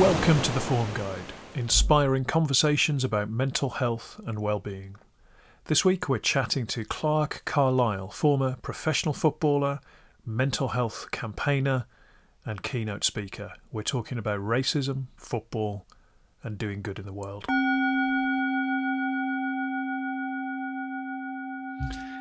[0.00, 1.20] Welcome to the Form Guide,
[1.54, 4.96] inspiring conversations about mental health and well-being.
[5.66, 9.78] This week we're chatting to Clarke Carlisle, former professional footballer,
[10.24, 11.84] mental health campaigner,
[12.46, 13.52] and keynote speaker.
[13.70, 15.84] We're talking about racism, football,
[16.42, 17.44] and doing good in the world.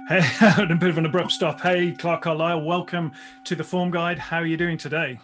[0.10, 1.62] Hey, a bit of an abrupt stop.
[1.62, 3.14] Hey, Clarke Carlisle, welcome
[3.46, 4.20] to the Form Guide.
[4.20, 5.22] How are you doing today?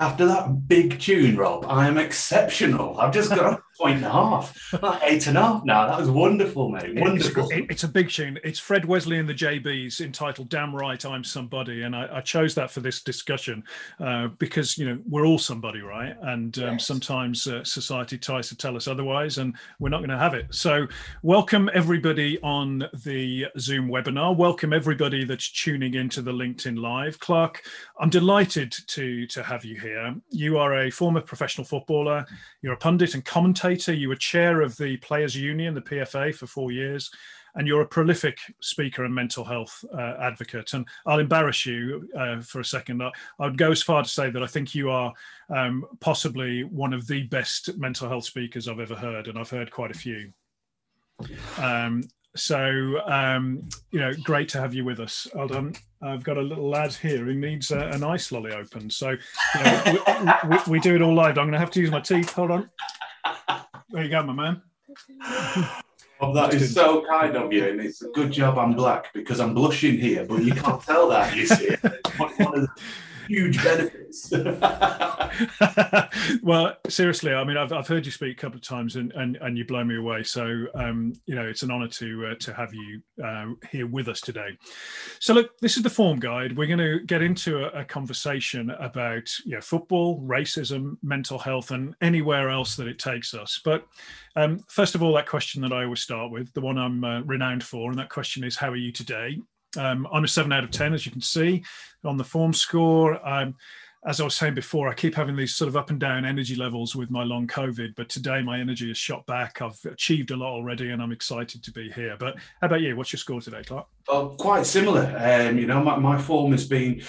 [0.00, 3.00] After that big tune, Rob, I am exceptional.
[3.00, 5.86] I've just got point and a half, like eight and a half now.
[5.86, 6.98] That was wonderful, mate.
[6.98, 7.48] Wonderful.
[7.50, 8.38] It's, it's, a big tune.
[8.42, 12.54] It's Fred Wesley and the JBs entitled "Damn Right I'm Somebody," and I, I chose
[12.56, 13.62] that for this discussion
[14.00, 16.16] uh, because you know we're all somebody, right?
[16.22, 16.86] And um, yes.
[16.86, 20.52] sometimes uh, society tries to tell us otherwise, and we're not going to have it.
[20.52, 20.86] So,
[21.22, 24.36] welcome everybody on the Zoom webinar.
[24.36, 27.18] Welcome everybody that's tuning into the LinkedIn Live.
[27.20, 27.62] Clarke,
[28.00, 30.16] I'm delighted to to have you here.
[30.30, 32.26] You are a former professional footballer.
[32.60, 36.46] You're a pundit and commentator you were chair of the Players Union, the PFA, for
[36.46, 37.10] four years,
[37.54, 40.72] and you're a prolific speaker and mental health uh, advocate.
[40.74, 43.02] And I'll embarrass you uh, for a second.
[43.02, 45.12] I, would go as far to say that I think you are
[45.50, 49.70] um, possibly one of the best mental health speakers I've ever heard, and I've heard
[49.70, 50.32] quite a few.
[51.58, 52.04] Um,
[52.36, 55.26] so um, you know, great to have you with us.
[55.34, 58.88] Hold on, I've got a little lad here who needs a, an ice lolly open.
[58.90, 61.38] So you know, we, we, we, do it all live.
[61.38, 62.32] I'm going to have to use my teeth.
[62.32, 62.70] Hold on.
[63.90, 64.62] There you go, my man.
[66.20, 69.54] That is so kind of you, and it's a good job I'm black because I'm
[69.54, 71.76] blushing here, but you can't tell that, you see.
[73.28, 74.32] Huge benefits.
[76.42, 79.36] well, seriously, I mean, I've, I've heard you speak a couple of times, and and,
[79.36, 80.22] and you blow me away.
[80.22, 84.08] So, um, you know, it's an honour to uh, to have you uh, here with
[84.08, 84.56] us today.
[85.20, 86.56] So, look, this is the form guide.
[86.56, 91.70] We're going to get into a, a conversation about you know, football, racism, mental health,
[91.70, 93.60] and anywhere else that it takes us.
[93.64, 93.86] But
[94.36, 97.20] um, first of all, that question that I always start with, the one I'm uh,
[97.22, 99.38] renowned for, and that question is, "How are you today?"
[99.76, 101.64] Um, I'm a seven out of 10, as you can see
[102.04, 103.26] on the form score.
[103.26, 103.54] Um,
[104.06, 106.54] as I was saying before, I keep having these sort of up and down energy
[106.54, 109.60] levels with my long COVID, but today my energy is shot back.
[109.60, 112.16] I've achieved a lot already and I'm excited to be here.
[112.18, 112.96] But how about you?
[112.96, 113.88] What's your score today, Clarke?
[114.06, 115.14] Well, quite similar.
[115.18, 117.02] Um, you know, my, my form has been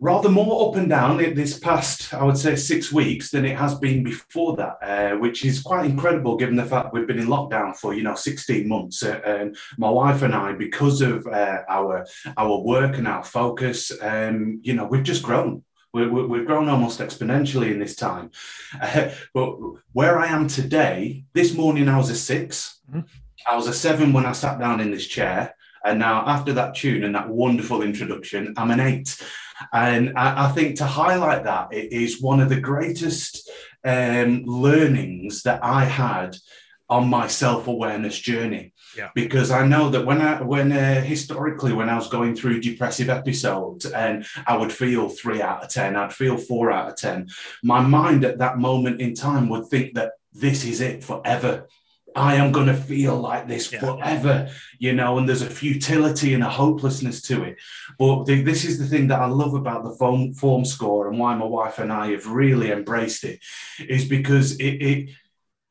[0.00, 3.74] rather more up and down this past, I would say, six weeks than it has
[3.74, 7.76] been before that, uh, which is quite incredible given the fact we've been in lockdown
[7.76, 9.02] for you know 16 months.
[9.02, 12.06] Uh, and my wife and I, because of uh, our
[12.36, 15.62] our work and our focus, um, you know, we've just grown.
[15.92, 18.30] we have grown almost exponentially in this time.
[18.80, 19.56] Uh, but
[19.92, 23.00] where I am today, this morning I was a 6 mm-hmm.
[23.48, 25.54] I was a seven when I sat down in this chair.
[25.84, 29.16] And now, after that tune and that wonderful introduction, I'm an eight.
[29.72, 33.50] And I, I think to highlight that, it is one of the greatest
[33.84, 36.36] um, learnings that I had
[36.90, 39.10] on my self-awareness journey yeah.
[39.14, 43.08] because i know that when i when uh, historically when i was going through depressive
[43.08, 47.28] episodes and i would feel three out of ten i'd feel four out of ten
[47.62, 51.68] my mind at that moment in time would think that this is it forever
[52.20, 53.80] I am going to feel like this yeah.
[53.80, 57.56] forever, you know, and there's a futility and a hopelessness to it.
[57.98, 61.18] But the, this is the thing that I love about the form, form score and
[61.18, 63.40] why my wife and I have really embraced it
[63.88, 65.10] is because it, it,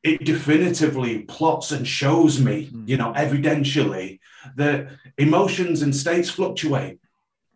[0.02, 2.88] it definitively plots and shows me, mm.
[2.88, 4.18] you know, evidentially
[4.56, 6.98] that emotions and states fluctuate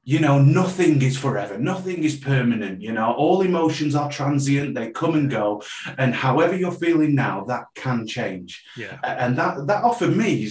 [0.04, 2.82] you know, nothing is forever, nothing is permanent.
[2.82, 5.62] You know, all emotions are transient, they come and go.
[5.98, 8.62] And however you're feeling now, that can change.
[8.76, 8.98] Yeah.
[9.02, 10.48] And that, that offered me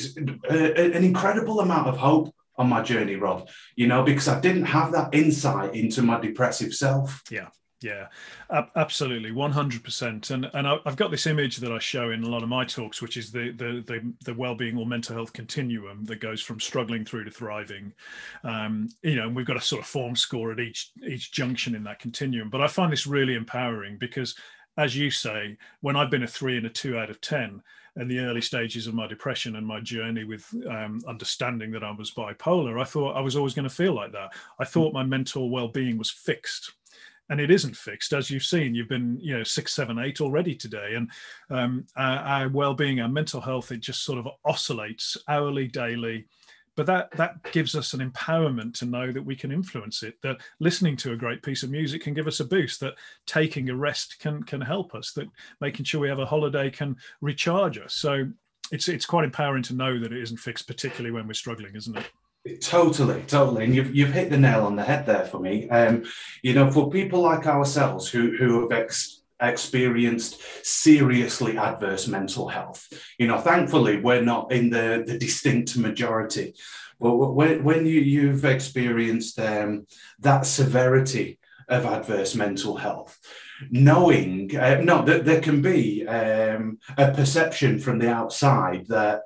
[0.50, 4.92] an incredible amount of hope on my journey, Rob, you know, because I didn't have
[4.92, 7.24] that insight into my depressive self.
[7.32, 7.50] Yeah.
[7.84, 8.08] Yeah,
[8.78, 10.30] absolutely, one hundred percent.
[10.30, 13.02] And and I've got this image that I show in a lot of my talks,
[13.02, 17.04] which is the the the, the well-being or mental health continuum that goes from struggling
[17.04, 17.92] through to thriving.
[18.46, 21.76] Um, you know, and we've got a sort of form score at each each junction
[21.76, 22.50] in that continuum.
[22.50, 24.34] But I find this really empowering because,
[24.78, 27.62] as you say, when I've been a three and a two out of ten,
[27.98, 31.92] in the early stages of my depression and my journey with um, understanding that I
[31.92, 34.32] was bipolar, I thought I was always going to feel like that.
[34.58, 36.72] I thought my mental well-being was fixed
[37.30, 38.76] and it isn't fixed as you've seen.
[38.76, 40.96] You've been you know six seven eight already today.
[40.96, 41.12] And
[41.50, 46.28] um, our, our, well-being our mental health it just sort of oscillates hourly daily.
[46.76, 50.38] But that that gives us an empowerment to know that we can influence it that
[50.60, 52.96] listening to a great piece of music can give us a boost that
[53.28, 55.28] taking a rest can can help us that
[55.62, 57.94] making sure we have a holiday can recharge us.
[57.94, 58.28] So
[58.72, 61.98] it's it's quite empowering to know that it isn't fixed particularly when we're struggling isn't
[61.98, 62.10] it
[62.62, 65.70] Totally, totally, and you've you've hit the nail on the head there for me.
[65.70, 66.04] Um,
[66.42, 72.92] you know, for people like ourselves who who have ex- experienced seriously adverse mental health.
[73.18, 76.56] You know, thankfully, we're not in the, the distinct majority.
[77.00, 79.88] But when, when you, you've experienced um,
[80.20, 83.20] that severity of adverse mental health,
[83.70, 89.24] knowing, uh, no, that there can be um, a perception from the outside that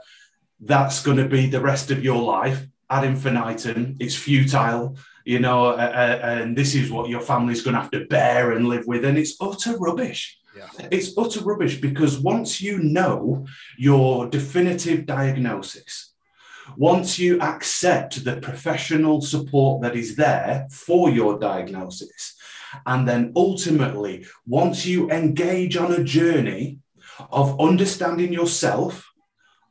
[0.59, 4.97] that's going to be the rest of your life ad infinitum, it's futile
[5.27, 8.69] you know, uh, and this is what your family's going to have to bear and
[8.69, 9.03] live with.
[9.03, 10.39] And it's utter rubbish.
[10.55, 10.69] Yeah.
[10.89, 13.45] It's utter rubbish because once you know
[13.77, 16.13] your definitive diagnosis,
[16.77, 22.37] once you accept the professional support that is there for your diagnosis,
[22.85, 26.79] and then ultimately, once you engage on a journey
[27.31, 29.11] of understanding yourself,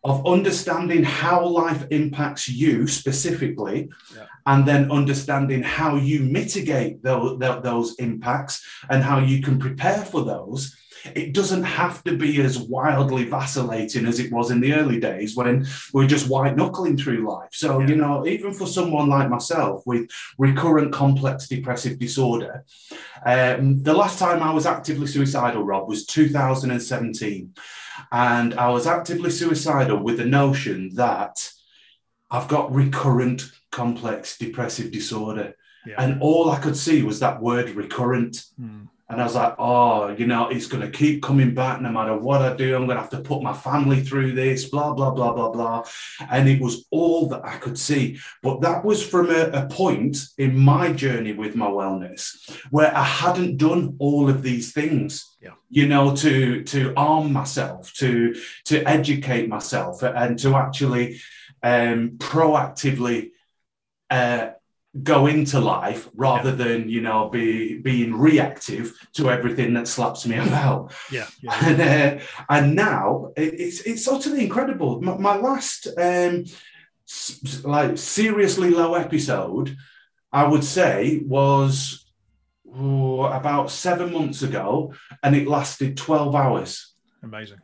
[0.06, 7.36] of understanding how life impacts you specifically, yeah and then understanding how you mitigate those,
[7.38, 10.76] those impacts and how you can prepare for those
[11.14, 15.36] it doesn't have to be as wildly vacillating as it was in the early days
[15.36, 17.50] when we are just white knuckling through life.
[17.52, 17.86] So, yeah.
[17.86, 22.64] you know, even for someone like myself with recurrent complex depressive disorder,
[23.24, 27.54] um, the last time I was actively suicidal, Rob, was 2017.
[28.12, 31.50] And I was actively suicidal with the notion that
[32.30, 35.54] I've got recurrent complex depressive disorder.
[35.86, 36.02] Yeah.
[36.02, 38.44] And all I could see was that word recurrent.
[38.60, 38.88] Mm.
[39.08, 42.16] And I was like, oh, you know, it's going to keep coming back no matter
[42.16, 42.74] what I do.
[42.74, 45.84] I'm going to have to put my family through this, blah, blah, blah, blah, blah.
[46.28, 48.18] And it was all that I could see.
[48.42, 52.34] But that was from a, a point in my journey with my wellness
[52.70, 55.36] where I hadn't done all of these things.
[55.40, 55.52] Yeah.
[55.70, 61.20] You know, to to arm myself, to to educate myself, and to actually
[61.62, 63.30] um, proactively
[64.10, 64.50] uh,
[65.02, 66.56] go into life rather yeah.
[66.56, 70.92] than you know be being reactive to everything that slaps me about.
[71.10, 71.68] Yeah, yeah.
[71.68, 71.80] and
[72.20, 75.00] uh, and now it's it's utterly incredible.
[75.02, 76.44] My, my last um,
[77.64, 79.76] like seriously low episode,
[80.32, 82.06] I would say, was
[82.74, 86.92] oh, about seven months ago, and it lasted twelve hours.
[87.22, 87.58] Amazing.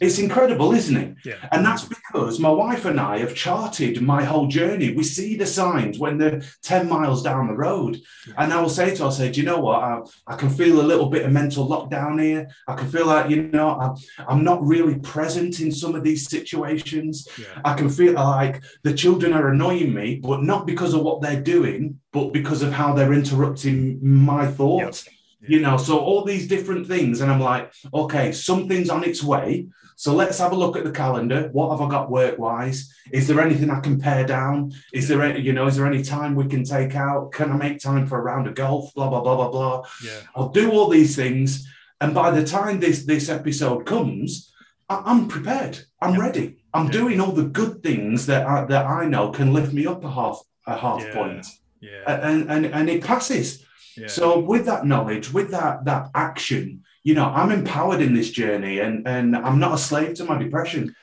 [0.00, 1.16] It's incredible, isn't it?
[1.24, 1.48] Yeah.
[1.52, 4.92] And that's because my wife and I have charted my whole journey.
[4.92, 8.00] We see the signs when they're 10 miles down the road.
[8.26, 8.34] Yeah.
[8.38, 9.82] And I will say to her, I say, do you know what?
[9.82, 12.48] I, I, can feel a little bit of mental lockdown here.
[12.66, 13.94] I can feel like, you know, I'm,
[14.26, 17.28] I'm not really present in some of these situations.
[17.38, 17.60] Yeah.
[17.64, 21.40] I can feel like the children are annoying me, but not because of what they're
[21.40, 25.06] doing, but because of how they're interrupting my thoughts.
[25.06, 25.14] Yep
[25.48, 29.66] you know so all these different things and i'm like okay something's on its way.
[29.96, 31.50] So let's have a look at the calendar.
[31.52, 34.72] What have i got work wise is there anything i can pare down?
[34.92, 37.32] Is there any, you know is there any time we can take out?
[37.32, 38.92] Can i make time for a round of golf?
[38.94, 39.86] Blah blah blah blah blah.
[40.04, 40.20] Yeah.
[40.34, 41.68] I'll do all these things
[42.00, 44.52] and by the time this this episode comes
[44.88, 45.78] I, am prepared.
[46.02, 46.20] I'm yeah.
[46.20, 46.56] ready.
[46.74, 46.92] I'm yeah.
[46.92, 50.10] doing all the good things that I, that i know can lift me up a
[50.10, 51.46] half a half point.
[51.80, 52.02] Yeah.
[52.06, 53.64] And and and it passes
[54.06, 58.80] so with that knowledge, with that that action, you know, I'm empowered in this journey,
[58.80, 60.94] and and I'm not a slave to my depression.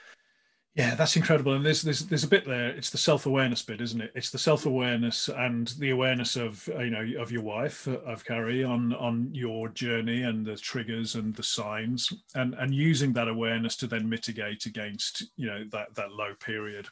[0.74, 1.54] Yeah, that's incredible.
[1.54, 2.70] And there's there's there's a bit there.
[2.70, 4.12] It's the self awareness bit, isn't it?
[4.16, 8.64] It's the self awareness and the awareness of you know of your wife of Carrie
[8.64, 13.76] on on your journey and the triggers and the signs, and and using that awareness
[13.78, 16.88] to then mitigate against you know that that low period.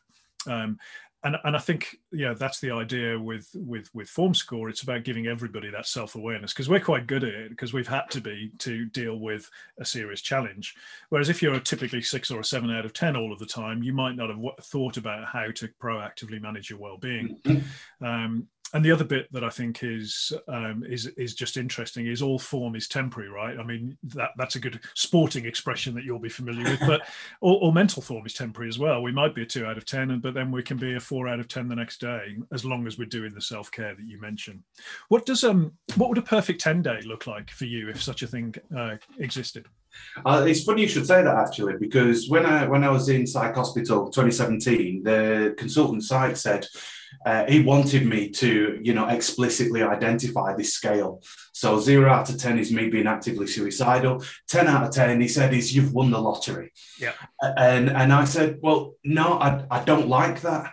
[0.46, 0.78] Um,
[1.24, 5.04] and and I think yeah that's the idea with with with form score it's about
[5.04, 8.52] giving everybody that self-awareness because we're quite good at it because we've had to be
[8.60, 9.50] to deal with
[9.80, 10.76] a serious challenge
[11.10, 13.46] whereas if you're a typically 6 or a 7 out of 10 all of the
[13.46, 18.06] time you might not have thought about how to proactively manage your well-being mm-hmm.
[18.06, 22.22] um, and the other bit that I think is um, is is just interesting is
[22.22, 23.58] all form is temporary, right?
[23.58, 27.02] I mean that that's a good sporting expression that you'll be familiar with, but
[27.42, 29.02] all, all, mental form is temporary as well.
[29.02, 31.00] We might be a two out of ten, and but then we can be a
[31.10, 33.96] four out of ten the next day, as long as we're doing the self care
[33.96, 34.62] that you mentioned.
[35.08, 38.22] What does um what would a perfect ten day look like for you if such
[38.22, 39.66] a thing uh, existed?
[40.24, 43.26] Uh, it's funny you should say that actually, because when I when I was in
[43.26, 46.68] Psych Hospital 2017, the consultant psych said
[47.26, 51.22] uh, he wanted me to, you know, explicitly identify this scale.
[51.54, 54.24] So zero out of 10 is me being actively suicidal.
[54.48, 56.72] 10 out of 10, he said, is you've won the lottery.
[57.00, 57.14] Yeah.
[57.42, 60.72] And, and I said, well, no, I, I don't like that.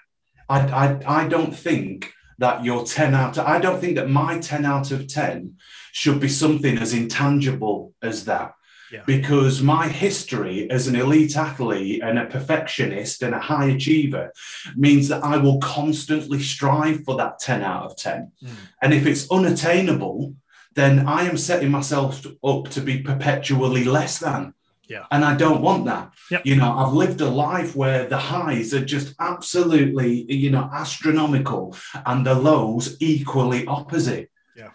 [0.49, 4.39] I, I, I don't think that your 10 out of, I don't think that my
[4.39, 5.57] 10 out of 10
[5.93, 8.53] should be something as intangible as that.
[8.93, 9.03] Yeah.
[9.05, 14.33] Because my history as an elite athlete and a perfectionist and a high achiever
[14.77, 18.31] means that I will constantly strive for that 10 out of 10.
[18.45, 18.51] Mm.
[18.83, 20.37] And if it's unattainable,
[20.75, 24.55] then I am setting myself up to be perpetually less than.
[24.89, 25.07] Yeah.
[25.11, 26.13] And I don't want that.
[26.31, 26.47] Yep.
[26.47, 31.77] You know, I've lived a life where the highs are just absolutely, you know, astronomical
[32.05, 34.31] and the lows equally opposite.
[34.57, 34.71] Yeah.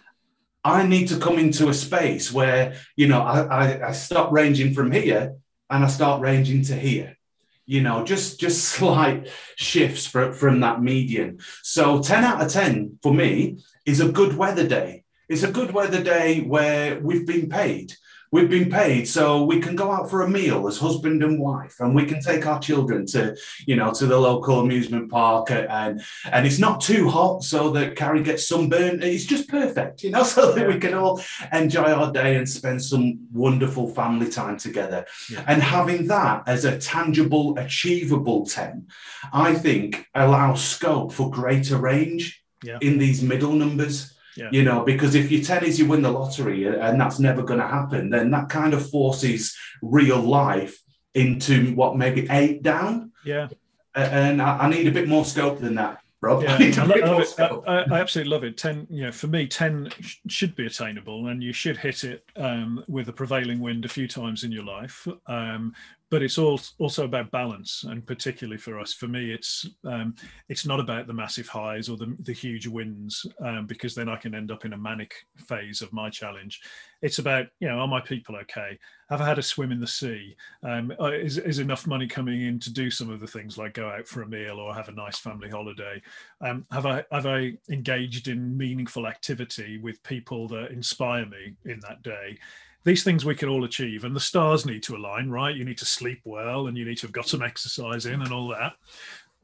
[0.64, 4.74] I need to come into a space where, you know, I, I, I stop ranging
[4.74, 5.34] from here
[5.70, 7.16] and I start ranging to here.
[7.64, 11.38] You know, just just slight shifts for, from that median.
[11.62, 15.04] So 10 out of 10 for me is a good weather day.
[15.28, 17.94] It's a good weather day where we've been paid
[18.32, 21.76] we've been paid so we can go out for a meal as husband and wife
[21.80, 23.36] and we can take our children to
[23.66, 27.94] you know to the local amusement park and and it's not too hot so that
[27.94, 31.20] carrie gets sunburned it's just perfect you know so that we can all
[31.52, 35.44] enjoy our day and spend some wonderful family time together Yeah.
[35.46, 38.86] and having that as a tangible achievable 10
[39.32, 42.78] i think allows scope for greater range Yeah.
[42.80, 44.48] in these middle numbers Yeah.
[44.52, 47.60] you know because if your 10 is you win the lottery and that's never going
[47.60, 50.78] to happen then that kind of forces real life
[51.14, 53.48] into what maybe eight down Yeah.
[53.94, 56.42] And I, I need a bit more scope than that Rob.
[56.44, 57.28] Yeah, I need a I, bit I love more it.
[57.28, 57.64] scope.
[57.66, 58.56] I, I absolutely love it.
[58.56, 62.24] Ten, you know, for me, ten sh- should be attainable, and you should hit it
[62.36, 65.06] um, with a prevailing wind a few times in your life.
[65.26, 65.74] Um,
[66.12, 70.14] but it's also about balance, and particularly for us, for me, it's um,
[70.50, 74.16] it's not about the massive highs or the, the huge wins, um, because then I
[74.16, 76.60] can end up in a manic phase of my challenge.
[77.00, 78.78] It's about you know, are my people okay?
[79.08, 80.36] Have I had a swim in the sea?
[80.62, 83.72] Um, uh, is, is enough money coming in to do some of the things like
[83.72, 86.02] go out for a meal or have a nice family holiday?
[86.42, 91.80] Um, have I have I engaged in meaningful activity with people that inspire me in
[91.80, 92.36] that day?
[92.84, 95.54] These things we can all achieve, and the stars need to align, right?
[95.54, 98.32] You need to sleep well, and you need to have got some exercise in, and
[98.32, 98.72] all that.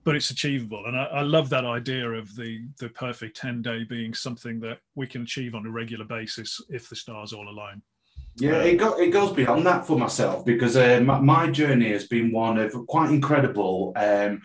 [0.04, 3.84] But it's achievable, and I, I love that idea of the the perfect ten day
[3.84, 7.82] being something that we can achieve on a regular basis if the stars all align.
[8.36, 12.30] Yeah, it, it goes beyond that for myself because uh, my, my journey has been
[12.30, 14.42] one of quite incredible um,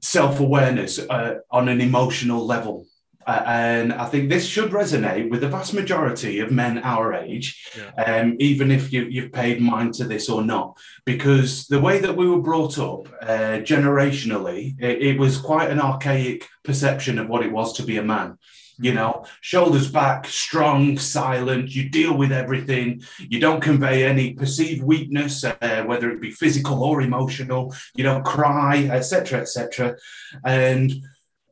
[0.00, 2.86] self awareness uh, on an emotional level.
[3.26, 7.68] Uh, and I think this should resonate with the vast majority of men our age,
[7.76, 8.04] Yeah.
[8.04, 10.76] um, even if you, you've paid mind to this or not.
[11.04, 15.80] Because the way that we were brought up uh, generationally, it, it was quite an
[15.80, 18.38] archaic perception of what it was to be a man.
[18.78, 23.02] You know shoulders back strong silent you deal with everything.
[23.18, 27.72] You don't convey any perceived weakness uh, whether it be physical or emotional.
[27.94, 29.96] You don't cry etc etc
[30.42, 30.90] and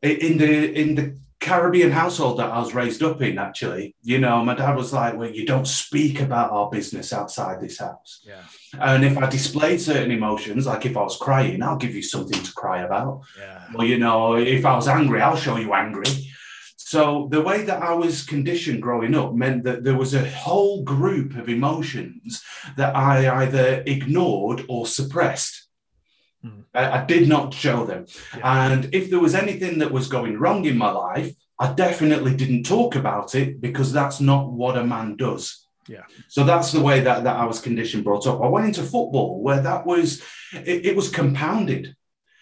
[0.02, 3.94] in the in the caribbean household that i was raised up in actually.
[4.02, 7.78] You know my dad was like well you don't speak about our business outside this
[7.78, 8.20] house.
[8.24, 8.42] Yeah,
[8.78, 12.42] and if i displayed certain emotions like if i was crying i'll give you something
[12.42, 13.22] to cry about.
[13.38, 16.10] Yeah, well, you know, if I was angry, I'll show you angry.
[16.76, 20.82] So the way that I was conditioned growing up meant that there was a whole
[20.82, 22.42] group of emotions
[22.76, 25.68] that I either ignored or suppressed.
[26.42, 26.60] Hmm.
[26.74, 28.06] I, I did not show them.
[28.36, 28.72] Yeah.
[28.72, 32.64] And if there was anything that was going wrong in my life, I definitely didn't
[32.64, 35.66] talk about it because that's not what a man does.
[35.86, 36.04] Yeah.
[36.28, 38.40] So that's the way that, that I was conditioned brought up.
[38.40, 41.94] I went into football where that was it, it was compounded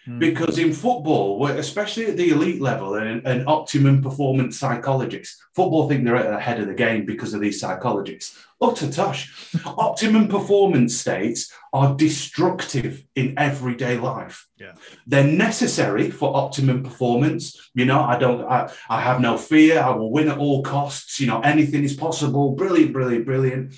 [0.09, 0.17] Mm.
[0.17, 6.03] because in football, especially at the elite level, and, and optimum performance psychologists, football think
[6.03, 8.35] they're at the head of the game because of these psychologists.
[8.59, 9.53] Utter tosh.
[9.65, 14.47] optimum performance states are destructive in everyday life.
[14.57, 14.73] Yeah.
[15.05, 17.69] They're necessary for optimum performance.
[17.75, 19.79] You know, I don't, I, I have no fear.
[19.79, 21.19] I will win at all costs.
[21.19, 22.55] You know, anything is possible.
[22.55, 23.75] Brilliant, brilliant, brilliant.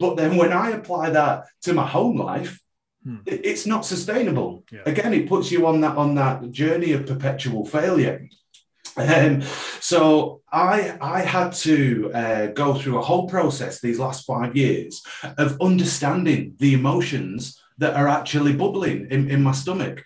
[0.00, 2.60] But then when I apply that to my home life,
[3.04, 3.16] Hmm.
[3.26, 4.84] it's not sustainable Yeah.
[4.86, 8.18] again it puts you on that on that journey of perpetual failure
[8.96, 9.42] um,
[9.80, 11.76] so I I had to
[12.14, 15.02] uh, go through a whole process these last five years
[15.36, 20.04] of understanding the emotions that are actually bubbling in, in my stomach.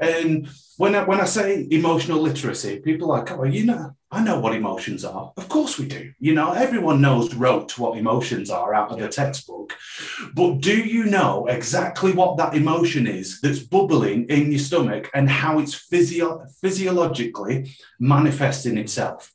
[0.00, 4.22] And when I when I say emotional literacy, people are like, oh, you know, I
[4.22, 5.32] know what emotions are.
[5.36, 6.12] Of course we do.
[6.18, 9.74] You know, everyone knows rote what emotions are out of the textbook.
[10.34, 15.28] But do you know exactly what that emotion is that's bubbling in your stomach and
[15.28, 19.32] how it's physio- physiologically manifesting itself?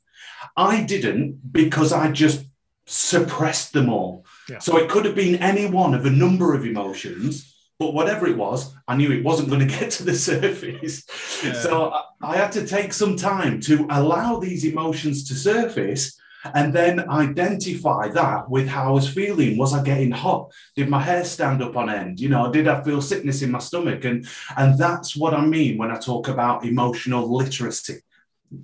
[0.56, 2.44] I didn't because I just
[2.86, 4.24] suppressed them all.
[4.48, 4.58] Yeah.
[4.58, 7.49] So it could have been any one of a number of emotions,
[7.80, 11.04] but whatever it was, I knew it wasn't going to get to the surface.
[11.42, 11.54] Yeah.
[11.54, 16.16] So I, I had to take some time to allow these emotions to surface
[16.54, 19.58] and then identify that with how I was feeling.
[19.58, 20.52] Was I getting hot?
[20.76, 22.20] Did my hair stand up on end?
[22.20, 24.04] You know, did I feel sickness in my stomach?
[24.04, 28.00] And and that's what I mean when I talk about emotional literacy.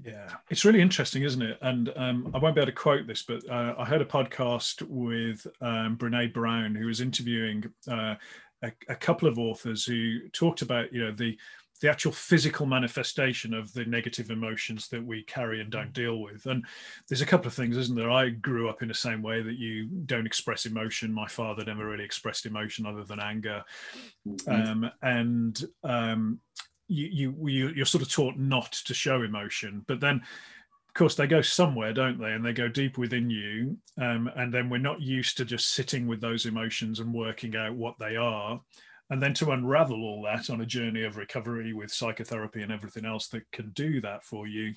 [0.05, 1.59] Yeah, it's really interesting, isn't it?
[1.61, 4.83] And um, I won't be able to quote this, but uh, I heard a podcast
[4.83, 8.17] with um, Brene Brown, who was interviewing uh,
[8.63, 11.37] a, a, couple of authors who talked about, you know, the
[11.83, 16.47] the actual physical manifestation of the negative emotions that we carry and don't deal with.
[16.47, 16.65] And
[17.07, 18.11] there's a couple of things, isn't there?
[18.11, 21.13] I grew up in the same way that you don't express emotion.
[21.13, 23.63] My father never really expressed emotion other than anger,
[24.27, 24.51] mm-hmm.
[24.51, 26.41] um, and um,
[26.89, 30.23] you, you you're sort of taught not to show emotion but then
[30.97, 32.33] course they go somewhere don't they?
[32.33, 36.07] And they go deep within you um, and then we're not used to just sitting
[36.07, 38.61] with those emotions and working out what they are.
[39.09, 43.05] And then to unravel all that on a journey of recovery with psychotherapy and everything
[43.05, 44.75] else that can do that for you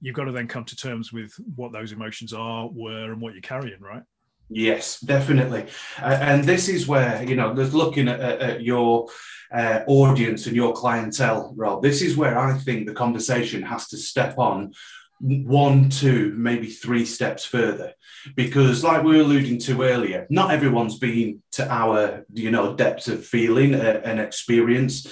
[0.00, 3.32] you've got to then come to terms with what those emotions are were and what
[3.32, 4.02] you're carrying right?
[4.50, 5.66] Yes, definitely.
[5.98, 9.08] And this is where, you know, just looking at, at your
[9.52, 13.98] uh, audience and your clientele, Rob, this is where I think the conversation has to
[13.98, 14.72] step on
[15.20, 17.92] one, two, maybe three steps further.
[18.34, 23.08] Because, like we were alluding to earlier, not everyone's been to our, you know, depth
[23.08, 25.06] of feeling uh, and experience.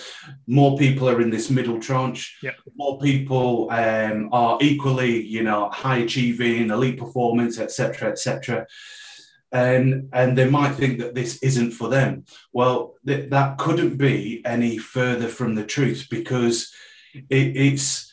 [0.46, 2.38] More people are in this middle tranche.
[2.42, 2.56] Yep.
[2.76, 8.66] More people um, are equally, you know, high achieving, elite performance, etc., etc
[9.52, 12.25] and and they might think that this isn't for them.
[12.52, 16.72] Well, th- that couldn't be any further from the truth because
[17.14, 18.05] it, it's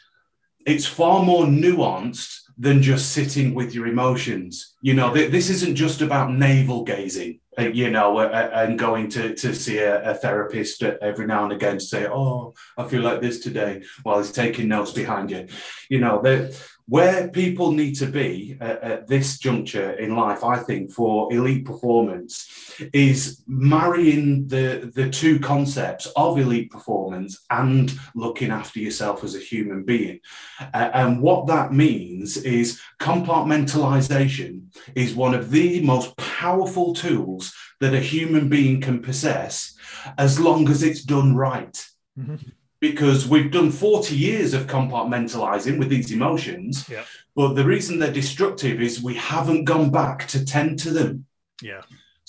[0.66, 4.76] it's far more nuanced than just sitting with your emotions.
[4.82, 7.40] You know, th- this isn't just about navel gazing.
[7.58, 11.54] Uh, you know, uh, and going to, to see a, a, therapist every now and
[11.54, 15.48] again to say, "Oh, I feel like this today," while he's taking notes behind you.
[15.88, 20.58] You know, that where people need to be at, at, this juncture in life, I
[20.58, 22.50] think, for elite performance
[22.94, 29.40] is marrying the, the two concepts of elite performance and looking after yourself as a
[29.40, 30.20] human being.
[30.60, 34.64] Uh, and what that means is compartmentalization
[34.96, 39.76] is one of the most powerful tools that a human being can possess
[40.18, 41.86] as long as it's done right.
[42.20, 42.50] Mm-hmm
[42.84, 46.86] because we've done 40 years of compartmentalizing with these emotions.
[46.90, 47.06] Yeah.
[47.34, 51.26] But the reason they're destructive is we haven't gone back to tend to them.
[51.62, 51.84] Yeah.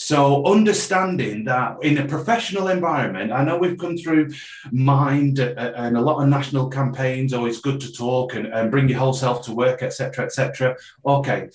[0.05, 4.35] So understanding that in a professional environment, I know we've come through
[4.71, 7.33] mind uh, uh, and a lot of national campaigns.
[7.33, 10.77] Oh, it's good to talk and, and bring your whole self to work, etc., etc.
[11.07, 11.49] Okay,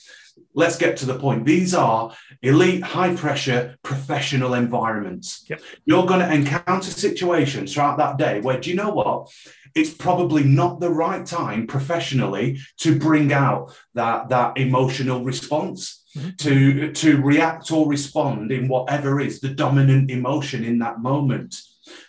[0.55, 1.45] let's get to the point.
[1.45, 5.45] These are elite, high pressure, professional environments.
[5.47, 5.61] Yep.
[5.85, 9.29] You're going to encounter situations throughout that day where, do you know what?
[9.75, 16.29] It's probably not the right time professionally to bring out that, that emotional response, mm-hmm.
[16.37, 21.55] to, to react or respond in whatever is the dominant emotion in that moment.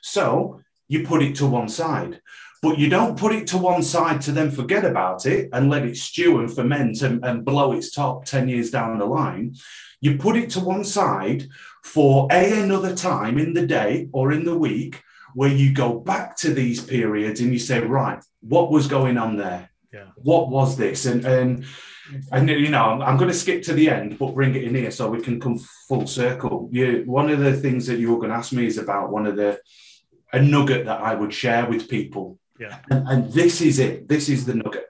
[0.02, 2.20] So you put it to one side
[2.62, 5.84] but you don't put it to one side to then forget about it and let
[5.84, 9.54] it stew and ferment and, and blow its top 10 years down the line.
[10.00, 11.48] You put it to one side
[11.84, 15.02] for a another time in the day or in the week
[15.34, 19.36] where you go back to these periods and you say, right, what was going on
[19.36, 19.70] there?
[19.92, 20.08] Yeah.
[20.16, 21.06] What was this?
[21.06, 21.64] And and
[22.32, 24.90] and you know, I'm going to skip to the end, but bring it in here
[24.90, 26.68] so we can come full circle.
[26.72, 29.26] You, one of the things that you were going to ask me is about one
[29.26, 29.60] of the
[30.32, 32.78] a nugget that I would share with people yeah.
[32.90, 34.06] And, and this is it.
[34.06, 34.86] This is the nugget.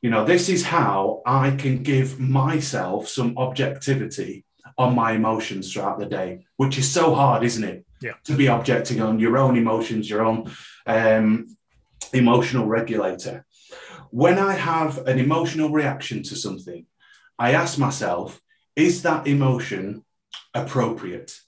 [0.00, 4.46] You know, this is how I can give myself some objectivity
[4.78, 7.84] on my emotions throughout the day, which is so hard, isn't it?
[8.00, 8.14] Yeah.
[8.24, 10.50] To be objecting on your own emotions, your own
[10.86, 11.54] um,
[12.14, 13.44] emotional regulator.
[14.10, 16.86] When I have an emotional reaction to something,
[17.38, 18.40] I ask myself,
[18.76, 20.04] is that emotion
[20.54, 21.38] appropriate?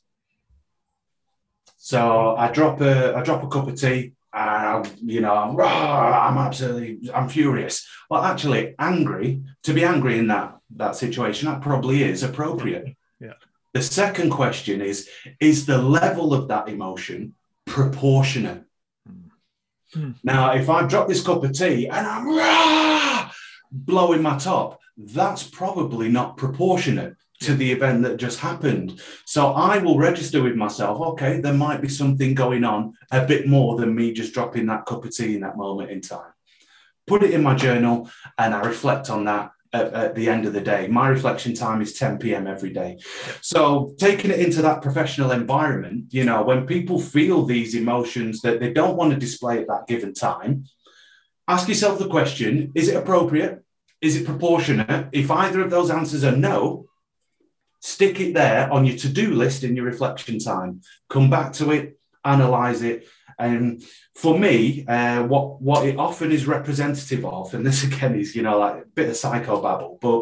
[1.77, 5.57] So I drop a I drop a cup of tea and I'm, you know, I'm,
[5.61, 7.87] ah, I'm absolutely, I'm furious.
[8.09, 12.97] Well, actually, angry to be angry in that that situation, that probably is appropriate.
[13.21, 13.35] Yeah.
[13.75, 15.09] The second question is:
[15.41, 17.35] Is the level of that emotion
[17.67, 18.65] proportionate?
[19.95, 20.15] Mm.
[20.25, 23.33] Now, if I drop this cup of tea and I'm rah,
[23.71, 29.01] blowing my top, that's probably not proportionate to the event that just happened.
[29.27, 33.49] So I will register with myself, okay, there might be something going on a bit
[33.49, 36.33] more than me just dropping that cup of tea in that moment in time.
[37.07, 40.53] Put it in my journal and I reflect on that at, at, the end of
[40.53, 40.87] the day.
[40.89, 42.47] My reflection time is 10 p.m.
[42.47, 42.99] every day.
[43.41, 48.61] So, taking it into that professional environment, you know, when people feel these emotions that
[48.61, 50.65] they don't want to display at that given time,
[51.49, 53.65] ask yourself the question is it appropriate?
[54.01, 55.09] Is it proportionate?
[55.13, 56.87] If either of those answers are no,
[57.81, 60.83] stick it there on your to do list in your reflection time.
[61.09, 63.07] Come back to it, analyze it,
[63.43, 63.83] And
[64.15, 68.43] for me, uh, what what it often is representative of, and this again is you
[68.43, 70.21] know like a bit of psychobabble, but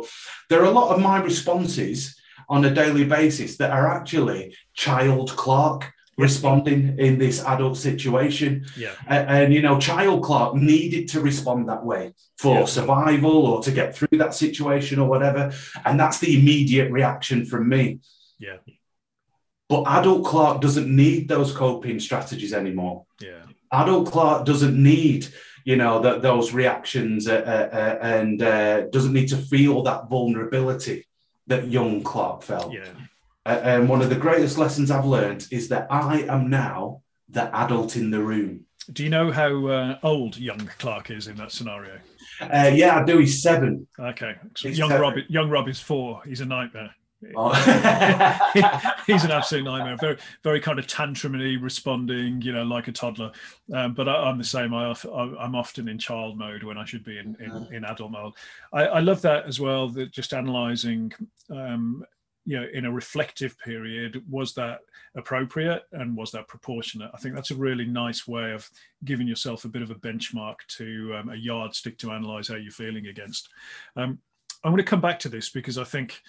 [0.48, 2.16] there are a lot of my responses
[2.48, 8.66] on a daily basis that are actually child Clarke responding in this adult situation.
[8.76, 8.92] Yeah.
[9.06, 12.64] And, and, you know, child Clarke needed to respond that way for Yeah.
[12.66, 15.52] survival or to get through that situation or whatever.
[15.85, 18.00] And that's the immediate reaction from me.
[18.38, 18.59] Yeah.
[19.70, 23.06] But adult Clarke doesn't need those coping strategies anymore.
[23.20, 23.44] Yeah.
[23.70, 25.28] Adult Clarke doesn't need,
[25.64, 30.11] you know, that those reactions uh, uh, uh, and uh, doesn't need to feel that
[30.11, 31.06] vulnerability
[31.46, 32.72] that young Clarke felt.
[32.72, 32.88] Yeah.
[33.46, 37.44] Uh, and one of the greatest lessons I've learned is that I am now the
[37.56, 38.66] adult in the room.
[38.92, 42.00] Do you know how uh, old young Clarke is in that scenario?
[42.40, 43.18] Uh, yeah, I do.
[43.18, 43.87] He's seven.
[44.00, 44.35] Okay.
[44.56, 45.00] So young seven.
[45.00, 46.22] Rob, young Rob is four.
[46.26, 46.92] He's a nightmare.
[47.37, 47.52] Oh.
[49.06, 49.96] He's an absolute nightmare.
[49.96, 53.33] Very, very kind of tantrumy, responding, you know, like a toddler.
[53.72, 54.74] Um, but I, I'm the same.
[54.74, 54.94] I,
[55.38, 58.35] I'm often in child mode when I should be in, in, in adult mode.
[58.72, 59.88] I, I love that as well.
[59.88, 61.12] That just analysing,
[61.50, 62.04] um,
[62.46, 64.80] you know, in a reflective period, was that
[65.14, 67.11] appropriate and was that proportionate?
[67.12, 68.68] I think that's a really nice way of
[69.04, 72.72] giving yourself a bit of a benchmark to um, a yardstick to analyse how you're
[72.72, 73.50] feeling against.
[73.96, 74.18] Um,
[74.64, 76.20] I'm going to come back to this because I think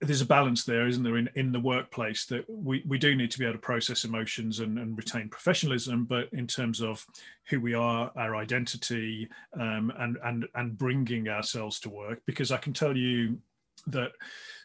[0.00, 3.30] there's a balance there, isn't there, in, in the workplace that we, we do need
[3.30, 7.06] to be able to process emotions and, and retain professionalism, but in terms of
[7.48, 9.28] who we are, our identity,
[9.58, 13.38] um, and and and bringing ourselves to work, because I can tell you
[13.86, 14.12] that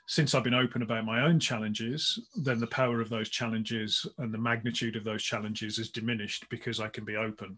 [0.07, 4.33] since I've been open about my own challenges, then the power of those challenges and
[4.33, 7.57] the magnitude of those challenges is diminished because I can be open.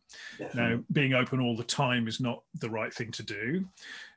[0.54, 3.66] Now, being open all the time is not the right thing to do,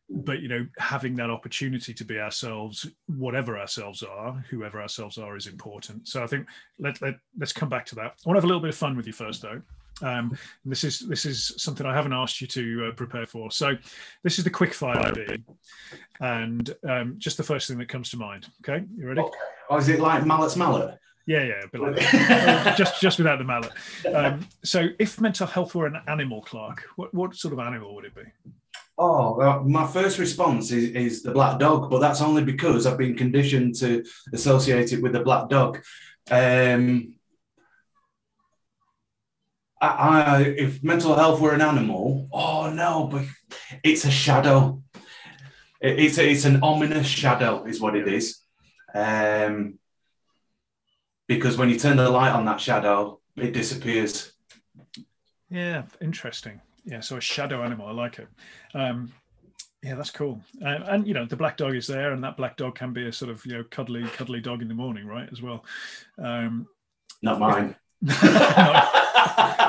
[0.08, 5.36] but you know, having that opportunity to be ourselves, whatever ourselves are, whoever ourselves are,
[5.36, 6.06] is important.
[6.08, 6.46] So I think
[6.78, 8.04] let, let let's come back to that.
[8.04, 9.60] I want to have a little bit of fun with you first, though.
[10.02, 13.50] Um, this is this is something I haven't asked you to uh, prepare for.
[13.50, 13.74] So
[14.22, 15.38] this is the quick fire idea,
[16.20, 18.46] and um, just the first thing that comes to mind.
[18.62, 19.22] Okay, you ready?
[19.70, 20.98] Or is it like Mallet's Mallet?
[21.26, 22.76] Yeah, yeah, a bit like that.
[22.76, 23.72] Just just without the mallet.
[24.14, 28.04] Um, so, if mental health were an animal, Clarke, what what sort of animal would
[28.04, 28.22] it be?
[28.98, 32.96] Oh, well, my first response is, is the black dog, but that's only because I've
[32.96, 35.82] been conditioned to associate it with the black dog.
[36.30, 37.14] Um,
[39.82, 43.24] I, I, if mental health were an animal, oh no, but
[43.84, 44.82] it's a shadow.
[45.80, 48.38] It- it's a, it's an ominous shadow, is what it is.
[48.94, 49.78] Um,
[51.28, 54.32] because when you turn the light on that shadow, it disappears.
[55.50, 56.62] Yeah, interesting.
[56.86, 57.88] Yeah, so a shadow animal.
[57.88, 58.28] I like it.
[58.74, 59.12] Um,
[59.82, 60.40] yeah, that's cool.
[60.64, 63.06] Uh, and you know, the black dog is there, and that black dog can be
[63.06, 65.28] a sort of you know cuddly, cuddly dog in the morning, right?
[65.30, 65.64] As well.
[66.18, 66.66] Um,
[67.22, 67.76] Not mine.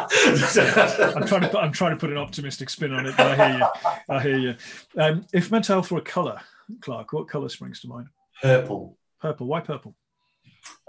[0.28, 3.48] I'm trying to put, I'm trying to put an optimistic spin on it, but I
[3.48, 3.66] hear you.
[4.10, 4.56] I hear you.
[4.98, 6.40] Um, if mental health were a color,
[6.82, 8.08] Clarke, what color springs to mind?
[8.42, 8.98] Purple.
[9.20, 9.48] Purple.
[9.48, 9.96] Why purple?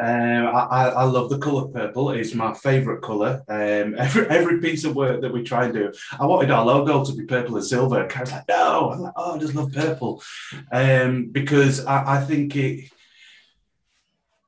[0.00, 2.10] Um, I, I I love the colour purple.
[2.10, 3.42] It's my favourite colour.
[3.48, 7.04] Um, every every piece of work that we try and do, I wanted our logo
[7.04, 8.06] to be purple and silver.
[8.06, 8.90] Carrie's like, no.
[8.90, 10.22] I'm like, oh, I just love purple,
[10.72, 12.90] um, because I, I think it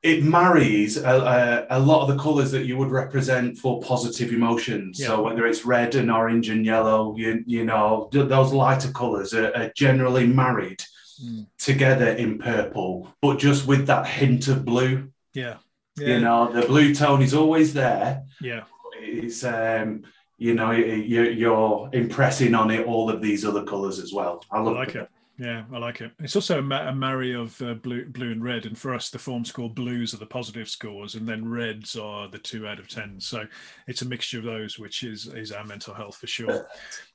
[0.02, 4.32] it marries a, a, a lot of the colours that you would represent for positive
[4.32, 4.98] emotions.
[4.98, 5.08] Yeah.
[5.08, 9.54] So whether it's red and orange and yellow, you you know those lighter colours are,
[9.54, 10.82] are generally married
[11.22, 11.46] Mm.
[11.58, 15.09] together in purple, but just with that hint of blue.
[15.34, 15.56] Yeah.
[15.96, 16.08] Yeah.
[16.08, 18.24] You know, the blue tone is always there.
[18.40, 18.64] Yeah.
[18.98, 20.04] It's um,
[20.38, 24.42] you know, you, you're impressing on it all of these other colours as well.
[24.50, 25.08] I I love like it.
[25.38, 26.12] Yeah, I like it.
[26.18, 29.08] It's also a, ma- a marry of uh, blue, blue and red, and for us,
[29.08, 32.78] the form score blues are the positive scores, and then reds are the two out
[32.78, 33.18] of ten.
[33.20, 33.46] So
[33.86, 36.68] it's a mixture of those, which is is our mental health for sure.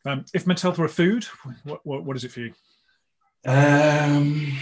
[0.05, 1.25] Um, if mental health were a food,
[1.65, 2.53] what, what what is it for you?
[3.45, 4.57] Um,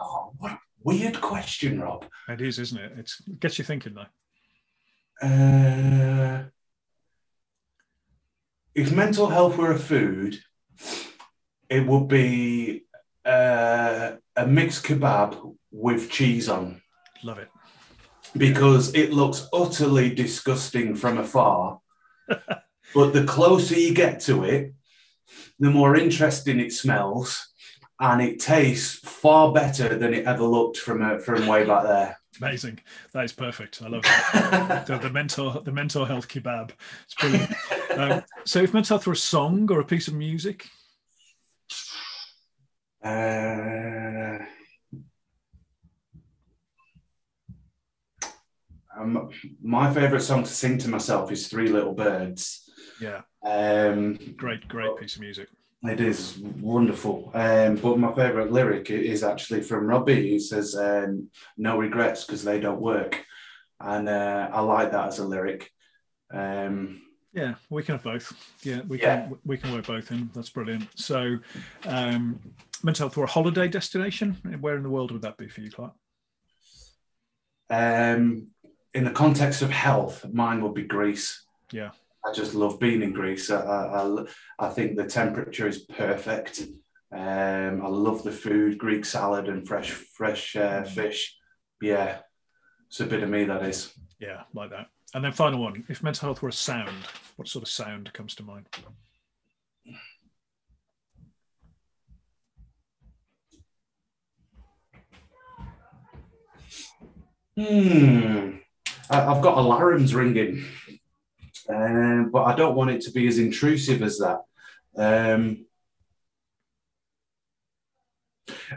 [0.00, 2.04] oh, what a weird question, Rob.
[2.28, 2.92] It is, isn't it?
[2.98, 5.26] It's, it gets you thinking, though.
[5.26, 6.44] Uh,
[8.74, 10.38] if mental health were a food,
[11.68, 12.84] it would be
[13.24, 16.80] uh, a mixed kebab with cheese on.
[17.24, 17.48] Love it.
[18.36, 21.80] because it looks utterly disgusting from afar.
[22.28, 24.74] but the closer you get to it,
[25.58, 27.54] the more interesting it smells,
[28.00, 32.18] and it tastes far better than it ever looked from uh, from way back there.
[32.40, 32.80] Amazing.
[33.14, 33.80] That is perfect.
[33.82, 34.86] I love that.
[34.86, 36.72] the, the mental the mental health kebab.
[37.04, 37.52] It's brilliant.
[37.96, 40.68] Um, so, if mental health were a song or a piece of music,
[43.06, 44.38] Uh,
[48.98, 49.30] um,
[49.62, 52.68] my favorite song to sing to myself is Three Little Birds.
[53.00, 53.20] Yeah.
[53.44, 55.48] Um, great, great piece of music.
[55.88, 57.30] It is wonderful.
[57.34, 60.30] Um, but my favorite lyric is actually from Robbie.
[60.30, 63.24] He says, um, No regrets because they don't work.
[63.80, 65.70] And uh, I like that as a lyric.
[66.32, 68.32] Um, yeah, we can have both.
[68.62, 69.26] Yeah, we Yeah.
[69.26, 70.30] can we can work both in.
[70.34, 70.88] That's brilliant.
[70.98, 71.36] So,
[71.84, 72.40] um,
[72.82, 74.32] mental health for a holiday destination.
[74.60, 75.94] Where in the world would that be for you, Clarke?
[77.68, 78.46] um,
[78.94, 81.44] in the context of health, mine would be Greece.
[81.72, 81.90] Yeah.
[82.26, 83.50] I just love being in Greece.
[83.50, 84.24] I, I,
[84.58, 86.60] I think the temperature is perfect.
[87.12, 91.36] Um, I love the food, Greek salad and fresh fresh uh, fish.
[91.80, 92.18] Yeah,
[92.88, 93.92] it's a bit of me that is.
[94.18, 94.86] Yeah, like that.
[95.14, 95.84] And then final one.
[95.88, 98.66] If mental health were a sound, what sort of sound comes to mind?
[107.56, 108.56] Hmm.
[109.08, 110.64] I've got alarms ringing,
[111.68, 114.40] um, but I don't want it to be as intrusive as that.
[114.96, 115.66] Um,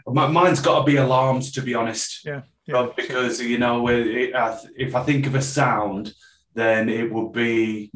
[0.08, 2.25] my, mine's got to be alarms, to be honest.
[2.25, 2.41] Yeah.
[2.67, 6.13] But because you know, it, I if I think of a sound,
[6.54, 7.91] then it would be,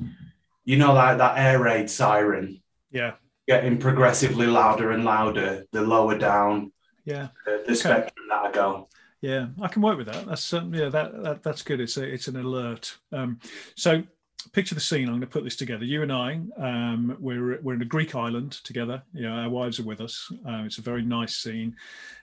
[0.65, 3.13] you know, like that air raid siren Yeah.
[3.47, 5.65] getting progressively louder and louder.
[5.71, 6.71] The lower down
[7.05, 7.27] Yeah.
[7.45, 8.89] the, the spectrum that I go.
[9.21, 10.25] Yeah, I can work with that.
[10.25, 11.79] That's um, yeah, that, that that's good.
[11.79, 12.97] It's a, it's an alert.
[13.11, 13.39] Um,
[13.77, 14.03] so
[14.49, 15.03] picture the scene.
[15.03, 15.85] I'm going to put this together.
[15.85, 19.01] You and I, um, we're we're in a Greek island together.
[19.13, 20.31] You know, our wives are with us.
[20.47, 21.75] Uh, it's a very nice scene,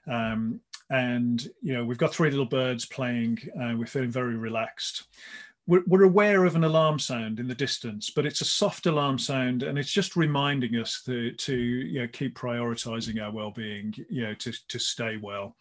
[0.07, 3.39] um, and you know, we've got three little birds playing.
[3.61, 5.05] Uh, we're feeling very relaxed.
[5.67, 9.19] We're, we're aware of an alarm sound in the distance, but it's a soft alarm
[9.19, 13.95] sound, and it's just reminding us to to you know keep prioritizing our well-being.
[14.09, 15.57] You know, to to stay well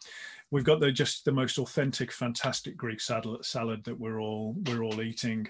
[0.51, 4.83] we've got the just the most authentic fantastic greek salad, salad that we're all we're
[4.83, 5.47] all eating.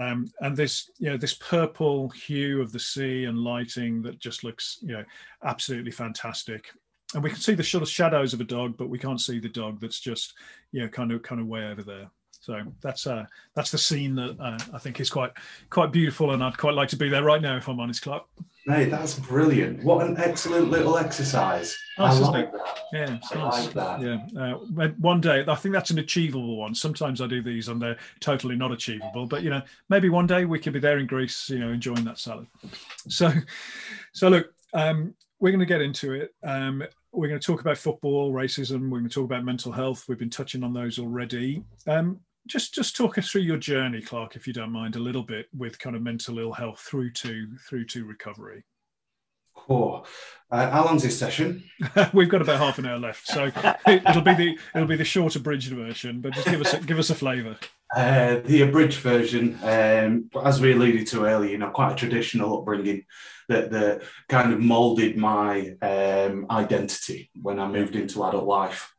[0.00, 4.44] Um, and this you know this purple hue of the sea and lighting that just
[4.44, 5.04] looks you know
[5.44, 6.70] absolutely fantastic.
[7.14, 9.80] And we can see the shadows of a dog but we can't see the dog
[9.80, 10.34] that's just
[10.72, 12.10] you know kind of kind of way over there
[12.50, 15.30] so that's uh that's the scene that uh, i think is quite
[15.70, 18.26] quite beautiful and i'd quite like to be there right now if i'm honest clarke
[18.66, 19.82] Hey, that's brilliant.
[19.82, 21.78] What an excellent little exercise.
[21.98, 22.78] Nice, I like that.
[22.92, 23.64] Yeah, I nice.
[23.64, 24.00] like that.
[24.02, 26.74] Yeah, uh, one day I think that's an achievable one.
[26.74, 30.44] Sometimes I do these and they're totally not achievable, but you know, maybe one day
[30.44, 32.46] we could be there in Greece, you know, enjoying that salad.
[33.08, 33.32] So,
[34.12, 36.34] so look, um, we're going to get into it.
[36.44, 38.90] Um, we're going to talk about football, racism.
[38.90, 40.04] We're going to talk about mental health.
[40.06, 41.64] We've been touching on those already.
[41.86, 45.22] Um, just just talk us through your journey, Clarke, if you don't mind, a little
[45.22, 48.64] bit with kind of mental ill health through to through to recovery.
[49.54, 50.06] Cool.
[50.50, 51.62] Uh, how long's this session?
[52.12, 53.50] We've got about half an hour left, so
[53.86, 56.20] it'll be the it'll be the short abridged version.
[56.20, 57.56] But just give us a, give us a flavour.
[57.94, 62.58] Uh, the abridged version, um, as we alluded to earlier, you know, quite a traditional
[62.58, 63.04] upbringing
[63.48, 68.94] that, that kind of molded my um, identity when I moved into adult life.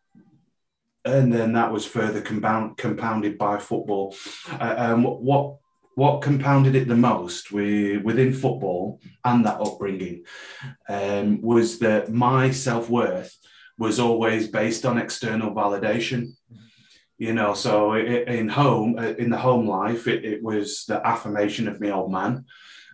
[1.04, 4.16] And then that was further compound, compounded by football.
[4.60, 5.56] Uh, um, what
[5.96, 10.24] what compounded it the most we, within football and that upbringing
[10.88, 13.36] um, was that my self worth
[13.78, 16.28] was always based on external validation
[17.18, 17.98] you know so i-
[18.40, 22.12] in home uh, in the home life it, it was the affirmation of my old
[22.12, 22.46] man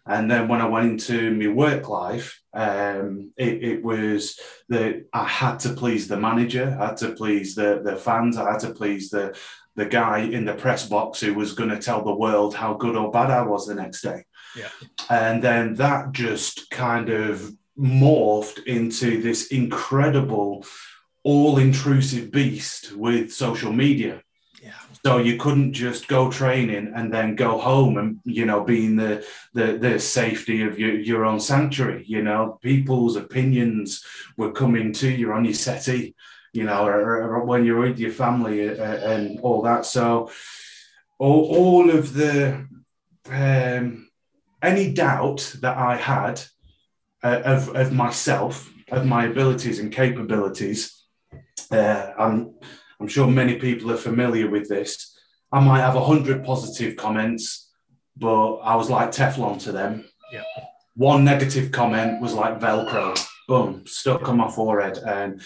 [0.07, 4.39] and then when i went into my work life um, it, it was
[4.69, 8.51] that i had to please the manager i had to please the, the fans i
[8.51, 9.37] had to please the,
[9.75, 12.95] the guy in the press box who was going to tell the world how good
[12.95, 14.23] or bad i was the next day
[14.55, 14.69] Yeah.
[15.09, 20.65] and then that just kind of morphed into this incredible
[21.23, 24.21] all intrusive beast with social media.
[24.67, 24.73] Yeah.
[25.05, 28.95] So you couldn't just go training and then go home and you know be in
[28.97, 32.03] the the, the safety of your, your own sanctuary.
[32.05, 34.03] You know, people's opinions
[34.35, 36.15] were coming to you on your settee,
[36.51, 39.85] you know, or, or when you're with your family uh, and all that.
[39.85, 40.31] So
[41.17, 42.67] all, all of the
[43.29, 44.09] um,
[44.61, 46.41] any doubt that I had
[47.23, 51.03] uh, of, of myself, of my abilities and capabilities.
[51.71, 52.55] Uh, I'm,
[52.99, 55.15] I'm sure many people are familiar with this.
[55.51, 57.69] I might have a hundred positive comments,
[58.17, 60.05] but I was like Teflon to them.
[60.31, 60.43] Yeah.
[60.95, 64.97] One negative comment was like Velcro, boom, stuck on my forehead.
[64.97, 65.41] And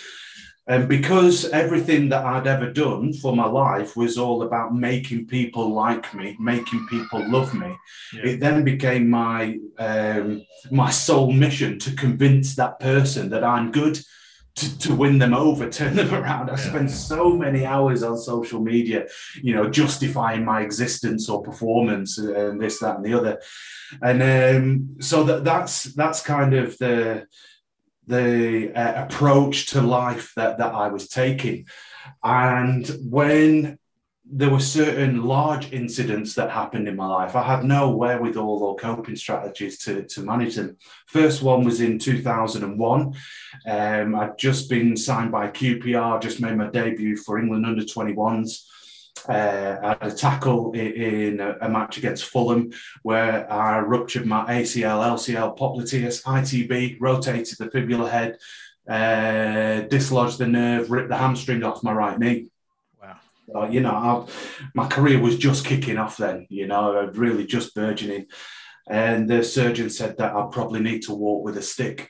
[0.68, 5.74] and because everything that I'd ever done for my life was all about making people
[5.74, 7.76] like me, making people love me,
[8.14, 8.28] Yeah.
[8.28, 14.00] it then became my um, my sole mission to convince that person that I'm good,
[14.56, 16.50] to, to win them over, turn them around.
[16.50, 16.70] I yeah.
[16.70, 19.08] spent so many hours on social media,
[19.42, 23.40] you know, justifying my existence or performance and this, that, and the other.
[24.02, 27.28] And um, so that that's that's kind of the
[28.08, 31.68] the uh, approach to life that that I was taking.
[32.24, 33.78] And when
[34.34, 37.36] there were certain large incidents that happened in my life.
[37.36, 40.78] I had no wherewithal or coping strategies to, to manage them.
[41.08, 43.14] First one was in 2001.
[43.68, 48.64] Um, I'd just been signed by QPR, just made my debut for England under 21s.
[49.28, 52.72] Uh, I had a tackle in, a, a, match against Fulham
[53.04, 58.38] where I ruptured my ACL, LCL, popliteus, ITB, rotated the fibula head,
[58.90, 62.48] uh, dislodged the nerve, ripped the hamstring off my right knee
[63.56, 64.28] uh, you know, I,
[64.74, 66.48] my career was just kicking off then.
[66.50, 68.28] You know, really just burgeoning,
[68.90, 72.10] and the surgeon said that I probably need to walk with a stick.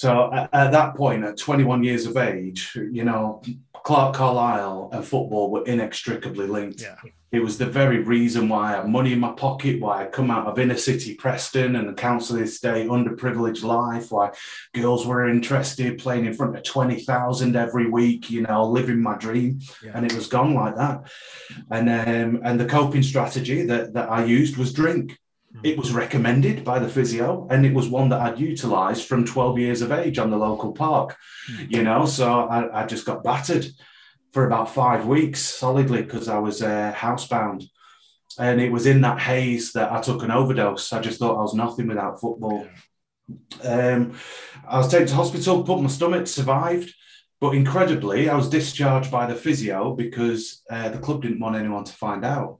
[0.00, 3.42] So at, at, that point, at 21 years of age, you know,
[3.74, 6.80] Clarke Carlisle and football were inextricably linked.
[6.80, 6.96] Yeah.
[7.32, 10.30] It was the very reason why I had money in my pocket, why I come
[10.30, 14.30] out of inner city Preston and the council estate, underprivileged life, why
[14.72, 19.60] girls were interested, playing in front of 20,000 every week, you know, living my dream.
[19.84, 19.92] Yeah.
[19.94, 21.10] And it was gone like that.
[21.70, 25.18] And um, and the coping strategy that, that I used was drink.
[25.52, 25.60] Hmm.
[25.64, 29.58] It was recommended by the physio, and it was one that I'd utilized from 12
[29.58, 31.16] years of age on the local park,
[31.50, 31.70] mm.
[31.70, 32.06] you know.
[32.06, 33.66] So I, I, just got battered
[34.32, 37.64] for about five weeks solidly because I was uh, housebound.
[38.38, 40.92] And it was in that haze that I took an overdose.
[40.92, 42.66] I just thought I was nothing without football.
[43.64, 44.14] Um,
[44.68, 46.94] I was taken to hospital, put my stomach, survived.
[47.40, 51.84] But incredibly, I was discharged by the physio because uh, the club didn't want anyone
[51.84, 52.59] to find out.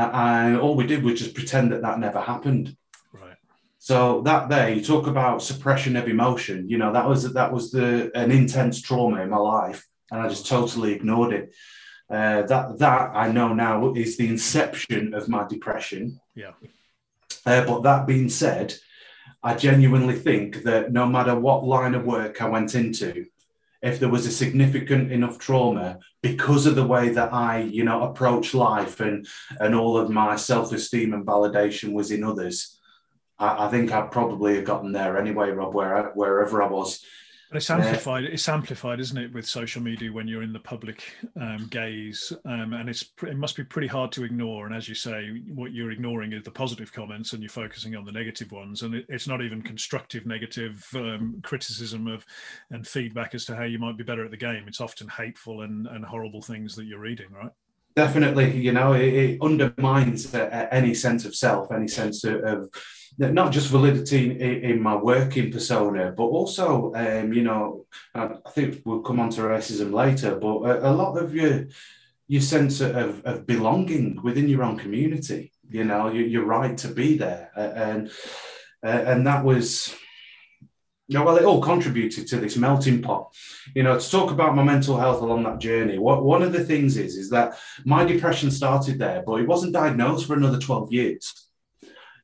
[0.00, 2.76] And all we did was just pretend that that never happened.
[3.12, 3.36] Right.
[3.78, 6.68] So that there, you talk about suppression of emotion.
[6.68, 10.28] You know, that was that was the an intense trauma in my life, and I
[10.28, 11.54] just totally ignored it.
[12.08, 16.20] Uh, that that I know now is the inception of my depression.
[16.34, 16.52] Yeah.
[17.46, 18.74] Uh, but that being said,
[19.42, 23.26] I genuinely think that no matter what line of work I went into,
[23.82, 28.02] if there was a significant enough trauma because of the way that I, you know,
[28.02, 29.26] approach life and
[29.58, 32.78] and all of my self-esteem and validation was in others,
[33.38, 37.04] I, I think I'd probably have gotten there anyway, Rob, where wherever I was.
[37.50, 38.24] But it's amplified.
[38.24, 41.02] It's amplified, isn't it, with social media when you're in the public
[41.40, 44.66] um, gaze, um, and it's it must be pretty hard to ignore.
[44.66, 48.04] And as you say, what you're ignoring is the positive comments, and you're focusing on
[48.04, 48.82] the negative ones.
[48.82, 52.24] And it, it's not even constructive negative um, criticism of
[52.70, 54.68] and feedback as to how you might be better at the game.
[54.68, 57.50] It's often hateful and and horrible things that you're reading, right?
[57.96, 62.70] Definitely, you know, it, it undermines uh, any sense of self, any sense of, of
[63.28, 68.80] not just validity in, in, my working persona, but also, um, you know, I think
[68.84, 71.66] we'll come on to racism later, but a, a lot of your
[72.28, 76.88] your sense of, of belonging within your own community, you know, your, your right to
[76.88, 78.10] be there, and
[78.82, 79.94] and that was.
[81.12, 83.34] Know, well, it all contributed to this melting pot.
[83.74, 86.62] You know, to talk about my mental health along that journey, what one of the
[86.62, 90.92] things is is that my depression started there, but it wasn't diagnosed for another 12
[90.92, 91.49] years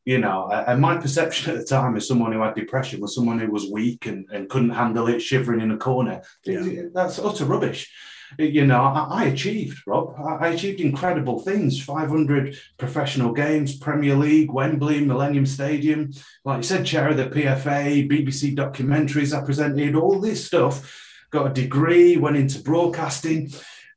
[0.07, 3.41] you know, and my perception at the time as someone who had depression was someone
[3.41, 6.23] who was weak and, and couldn't handle it, shivering in a corner.
[6.45, 6.83] Yeah.
[6.95, 7.93] That's utter rubbish.
[8.39, 10.15] You know, I, I achieved, Rob.
[10.17, 16.13] I, I achieved incredible things 500 professional games, Premier League, Wembley, Millennium Stadium.
[16.45, 21.05] Like you said, chair of the PFA, BBC documentaries I presented, all this stuff.
[21.33, 23.51] Got a degree, went into broadcasting,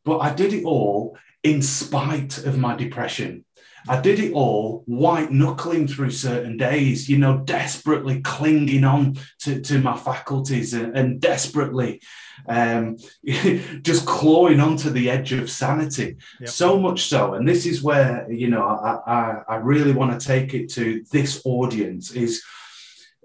[0.05, 3.45] but I did it all in spite of my depression
[3.87, 9.61] I did it all white knuckling through certain days, you know, desperately clinging on to,
[9.61, 12.01] to my faculties and, and desperately
[12.47, 12.97] um,
[13.81, 16.17] just clawing onto the edge of sanity.
[16.39, 16.49] Yep.
[16.49, 20.27] So much so, and this is where, you know, I, I, I really want to
[20.27, 22.43] take it to this audience is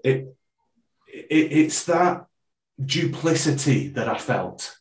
[0.03, 0.35] it,
[1.07, 2.25] it it's that
[2.83, 4.77] duplicity that I felt.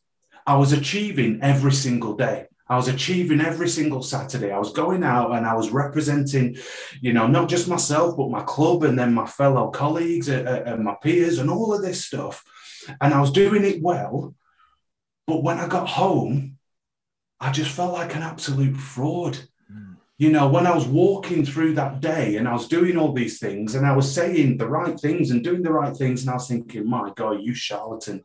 [0.47, 2.47] I was achieving every single day.
[2.67, 4.51] I was achieving every single Saturday.
[4.51, 6.57] I was going out and I was representing,
[7.01, 10.83] you know, not just myself, but my club and then my fellow colleagues and, and
[10.83, 12.43] my peers and all of this stuff.
[13.03, 14.35] And I was doing it well.
[15.27, 16.57] But when I got home,
[17.39, 19.39] I just felt like an absolute fraud.
[19.71, 19.97] Mm.
[20.17, 23.39] You know, when I was walking through that day and I was doing all these
[23.39, 26.35] things and I was saying the right things and doing the right things, and I
[26.35, 28.25] was thinking, my God, you charlatan,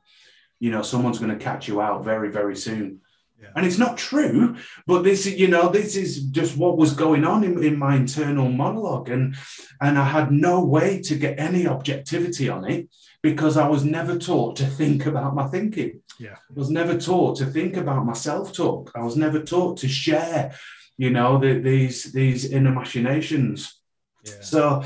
[0.61, 3.01] you know, someone's going to catch you out very, very soon
[3.41, 3.49] Yeah.
[3.55, 7.43] And it's not true, but this, you know, this is just what was going on
[7.43, 9.09] in, in my internal monologue.
[9.09, 9.35] And,
[9.79, 12.89] and I had no way to get any objectivity on it
[13.23, 16.01] because I was never taught to think about my thinking.
[16.19, 16.35] Yeah.
[16.35, 18.91] I was never taught to think about my self-talk.
[18.93, 20.53] I was never taught to share,
[20.97, 23.79] you know, the, these these inner machinations.
[24.25, 24.41] Yeah.
[24.41, 24.83] So,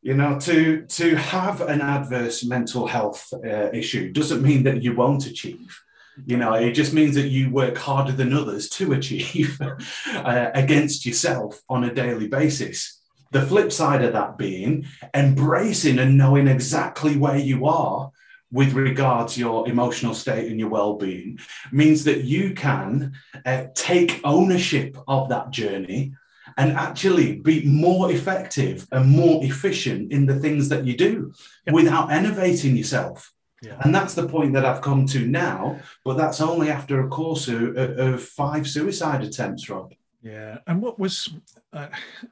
[0.00, 4.94] you know, to to have an adverse mental health uh, issue doesn't mean that you
[4.94, 5.80] won't achieve.
[6.26, 9.60] You know, it just means that you work harder than others to achieve
[10.14, 13.00] uh, against yourself on a daily basis.
[13.32, 18.12] The flip side of that being embracing and knowing exactly where you are
[18.52, 21.40] with regard to your emotional state and your well-being
[21.72, 23.12] means that you can
[23.44, 26.14] uh, take ownership of that journey
[26.56, 31.32] and actually be more effective and more efficient in the things that you do
[31.66, 31.74] yep.
[31.74, 33.33] without innovating yourself
[33.64, 33.80] yeah.
[33.84, 37.48] And that's the point that I've come to now, but that's only after a course
[37.48, 39.92] of, of five suicide attempts, Rob.
[40.22, 41.34] Yeah, and what was,
[41.72, 41.88] uh,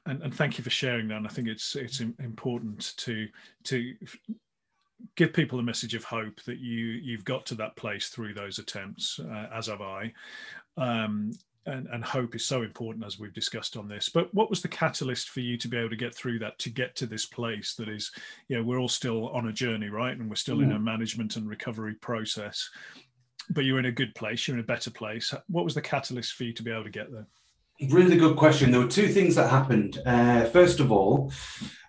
[0.07, 1.19] and, and, thank you for sharing that.
[1.19, 3.29] And I think it's it's important to
[3.65, 3.95] to
[5.15, 8.59] give people a message of hope that you you've got to that place through those
[8.59, 10.13] attempts, uh, as have I.
[10.79, 11.33] Um,
[11.67, 14.09] and, and hope is so important as we've discussed on this.
[14.09, 16.71] But what was the catalyst for you to be able to get through that to
[16.71, 18.11] get to this place that is
[18.49, 20.17] you know we're all still on a journey right?
[20.17, 20.65] And we're still mm.
[20.65, 22.69] in a management and recovery process.
[23.51, 25.35] But you're in a good place you're in a better place.
[25.49, 27.27] What was the catalyst for you to be able to get there?
[27.89, 28.71] Really good question.
[28.71, 30.01] There were two things that happened.
[30.07, 31.33] Uh, first of all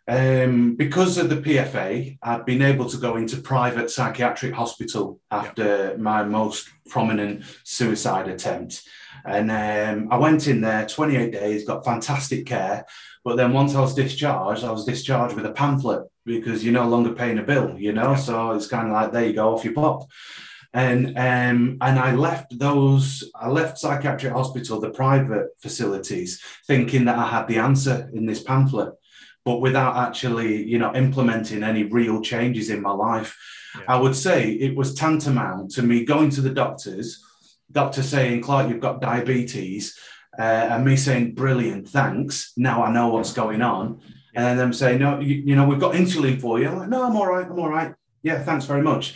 [0.08, 5.98] um, because of the PFA, I'd been able to go into private psychiatric hospital after
[5.98, 8.84] my most prominent suicide attempt.
[9.26, 12.86] And um, I went in there 28 days, got fantastic care.
[13.24, 16.90] But then once I was discharged, I was discharged with a pamphlet because you're no
[16.90, 18.16] longer paying a bill, you know?
[18.16, 20.10] So it's kind of like, there you go, off you pop.
[20.76, 27.20] And um, and I left those, I left psychiatric hospital, the private facilities, thinking that
[27.20, 28.96] I had the answer in this pamphlet,
[29.46, 33.38] but without actually, you know, implementing any real changes in my life.
[33.76, 33.86] Yeah.
[33.88, 37.24] I would say it was tantamount to me going to the doctors,
[37.72, 39.98] doctor saying, Clarke, you've got diabetes,
[40.38, 42.54] uh, and me saying, brilliant, thanks.
[42.56, 44.02] Now I know what's going on.
[44.36, 46.68] And then them saying, no, you, you know, we've got insulin for you.
[46.68, 47.46] I'm like, no, I'm all right.
[47.46, 47.94] I'm all right.
[48.24, 49.16] Yeah, thanks very much.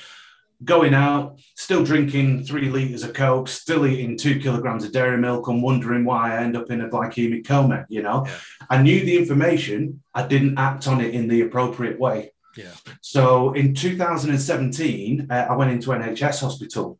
[0.63, 5.47] Going out, still drinking three liters of Coke, still eating two kilograms of dairy milk,
[5.47, 7.85] and wondering why I end up in a glycemic coma.
[7.89, 8.37] You know, yeah.
[8.69, 12.31] I knew the information, I didn't act on it in the appropriate way.
[12.55, 12.71] Yeah.
[13.01, 16.97] So in 2017, uh, I went into NHS hospital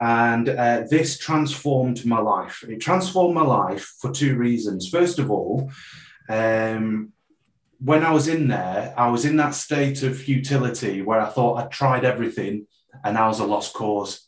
[0.00, 2.64] and uh, this transformed my life.
[2.68, 4.88] It transformed my life for two reasons.
[4.88, 5.70] First of all,
[6.28, 7.12] um,
[7.80, 11.56] when I was in there, I was in that state of futility where I thought
[11.56, 12.66] I'd tried everything
[13.04, 14.26] and I was a lost cause.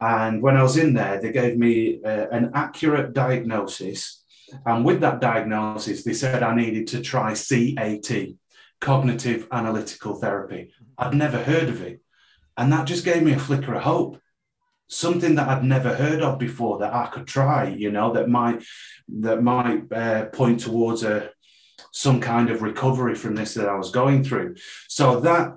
[0.00, 4.22] And when I was in there, they gave me uh, an accurate diagnosis.
[4.64, 8.10] And with that diagnosis, they said I needed to try CAT,
[8.80, 10.72] cognitive analytical therapy.
[10.96, 12.00] I'd never heard of it.
[12.56, 14.20] And that just gave me a flicker of hope
[14.88, 18.62] something that I'd never heard of before that I could try, you know, that might
[19.20, 21.30] that might uh, point towards a
[21.92, 24.56] some kind of recovery from this that I was going through.
[24.88, 25.54] So that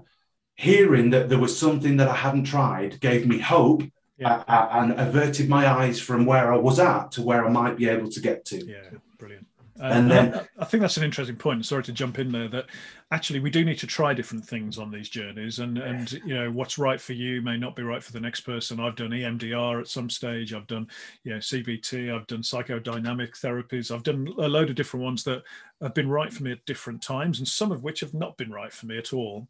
[0.62, 3.82] hearing that there was something that I hadn't tried gave me hope
[4.20, 4.44] yeah.
[4.48, 7.90] uh, and averted my eyes from where I was at to where I might be
[7.90, 8.64] able to get to.
[8.64, 9.48] Yeah, brilliant.
[9.80, 11.66] and then I, I think that's an interesting point.
[11.66, 12.48] Sorry to jump in there.
[12.48, 12.68] That
[13.10, 16.52] actually we do need to try different things on these journeys, and and you know
[16.52, 18.80] what's right for you may not be right for the next person.
[18.80, 20.54] I've done EMDR at some stage.
[20.54, 20.88] I've done
[21.24, 22.16] you know CBT.
[22.16, 23.90] I've done psychodynamic therapies.
[23.90, 25.42] I've done a load of different ones that
[25.82, 28.52] have been right for me at different times, and some of which have not been
[28.52, 29.48] right for me at all.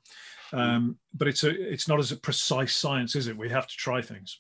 [0.52, 0.60] Hmm.
[0.60, 3.38] Um, but it's a it's not as a precise science, is it?
[3.38, 4.40] We have to try things.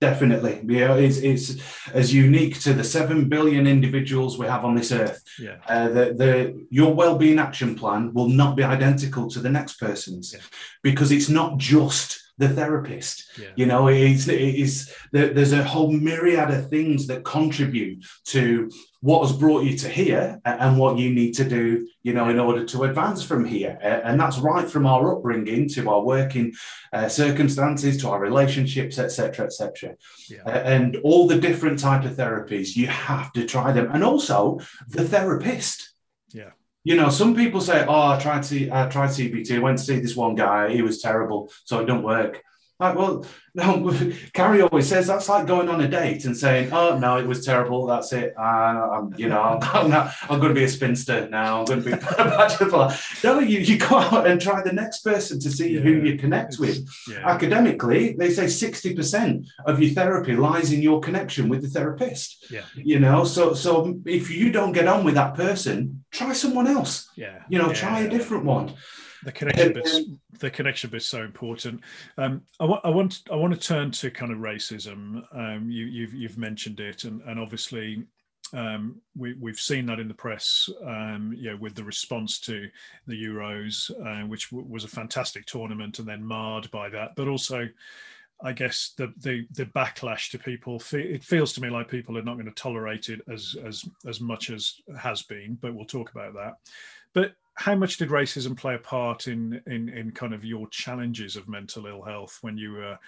[0.00, 1.56] Definitely, yeah, it's, it's
[1.94, 5.22] as unique to the seven billion individuals we have on this earth.
[5.38, 9.74] Yeah, uh, the, the your well-being action plan will not be identical to the next
[9.80, 10.40] person's yeah.
[10.82, 13.24] because it's not just the therapist.
[13.38, 13.48] Yeah.
[13.54, 18.70] You know, it's, it's there's a whole myriad of things that contribute to
[19.00, 22.40] what has brought you to here and what you need to do, you know, in
[22.40, 23.78] order to advance from here.
[23.80, 26.54] And that's right from our upbringing to our working
[26.92, 29.94] uh, circumstances, to our relationships, etc., etc.
[30.28, 30.42] Yeah.
[30.48, 33.90] And all the different type of therapies, you have to try them.
[33.92, 34.58] And also
[34.88, 35.92] the therapist.
[36.32, 36.50] Yeah
[36.84, 39.56] you know, some people say, "Oh, I tried to, I tried CBT.
[39.56, 40.70] I went to see this one guy.
[40.70, 42.42] He was terrible, so it don't work."
[42.80, 43.92] Like, well, no,
[44.32, 47.46] Carrie always says that's like going on a date and saying, "Oh no, it was
[47.46, 47.86] terrible.
[47.86, 48.34] That's it.
[48.36, 51.60] Uh, I'm, you know, I'm, not, I'm going to be a spinster now.
[51.60, 55.04] I'm going to be a bachelor." No, you, you go out and try the next
[55.04, 55.80] person to see yeah.
[55.80, 56.84] who you connect with.
[57.08, 57.28] Yeah.
[57.28, 62.50] Academically, they say sixty percent of your therapy lies in your connection with the therapist.
[62.50, 66.66] Yeah, you know, so so if you don't get on with that person, try someone
[66.66, 67.08] else.
[67.14, 67.74] Yeah, you know, yeah.
[67.74, 68.74] try a different one
[69.24, 70.00] the connection bit's
[70.38, 71.80] the connection bit's so important.
[72.18, 75.24] Um, I, want I want I want to turn to kind of racism.
[75.32, 78.04] Um, you, have you've, you've mentioned it, and and obviously
[78.52, 80.68] um, we we've seen that in the press.
[80.84, 82.68] Um, you know, with the response to
[83.06, 87.28] the Euros, uh, which w- was a fantastic tournament, and then marred by that, but
[87.28, 87.68] also.
[88.42, 92.22] I guess the, the the backlash to people it feels to me like people are
[92.22, 96.10] not going to tolerate it as as as much as has been, but we'll talk
[96.10, 96.54] about that.
[97.14, 101.36] But how much did racism play a part in in in kind of your challenges
[101.36, 102.98] of mental ill health when you were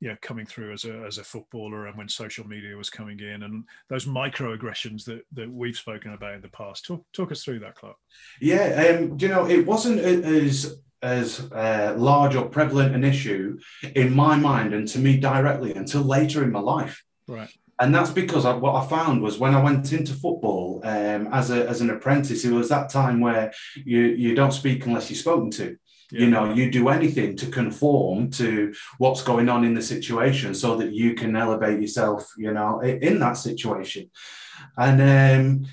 [0.00, 3.20] you know coming through as a as a footballer and when social media was coming
[3.20, 6.84] in and those microaggressions that that we've spoken about in the past?
[6.84, 7.96] Talk talk us through that clarke.
[8.40, 13.58] Yeah um you know it wasn't as as uh, large or prevalent an issue
[13.94, 17.04] in my mind and to me directly until later in my life.
[17.28, 17.50] Right
[17.80, 21.50] and that's because I, what I found was when I went into football um, as
[21.50, 25.18] a as an apprentice, it was that time where you you don't speak unless you're
[25.18, 25.76] spoken to.
[26.12, 26.20] Yeah.
[26.20, 30.76] You know, you do anything to conform to what's going on in the situation so
[30.76, 32.32] that you can elevate yourself.
[32.36, 34.10] You know, in that situation,
[34.78, 35.66] and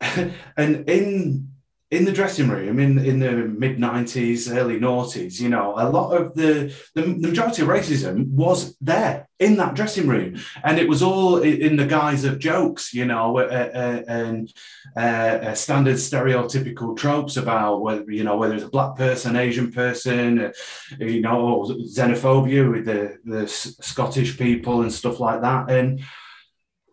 [0.00, 1.48] um, and in
[1.90, 6.14] in the dressing room in, in the mid 90s, early noughties, you know, a lot
[6.14, 10.36] of the, the, the majority of racism was there in that dressing room.
[10.62, 14.52] And it was all in the guise of jokes, you know, uh, uh, and
[14.96, 19.72] uh, uh, standard stereotypical tropes about whether, you know, whether it's a black person, Asian
[19.72, 20.52] person, uh,
[21.00, 25.70] you know, xenophobia with the, the Scottish people and stuff like that.
[25.70, 26.02] And,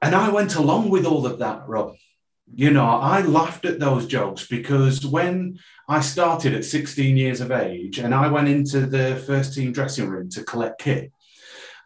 [0.01, 1.95] and I went along with all of that, Rob
[2.53, 7.51] you know, I laughed at those jokes because when I started at 16 years of
[7.51, 11.11] age and I went into the first team dressing room to collect kit,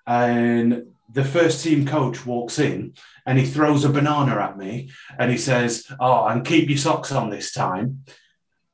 [0.05, 2.93] and the first team coach walks in
[3.25, 7.11] and he throws a banana at me and he says, Oh, and keep your socks
[7.11, 8.03] on this time.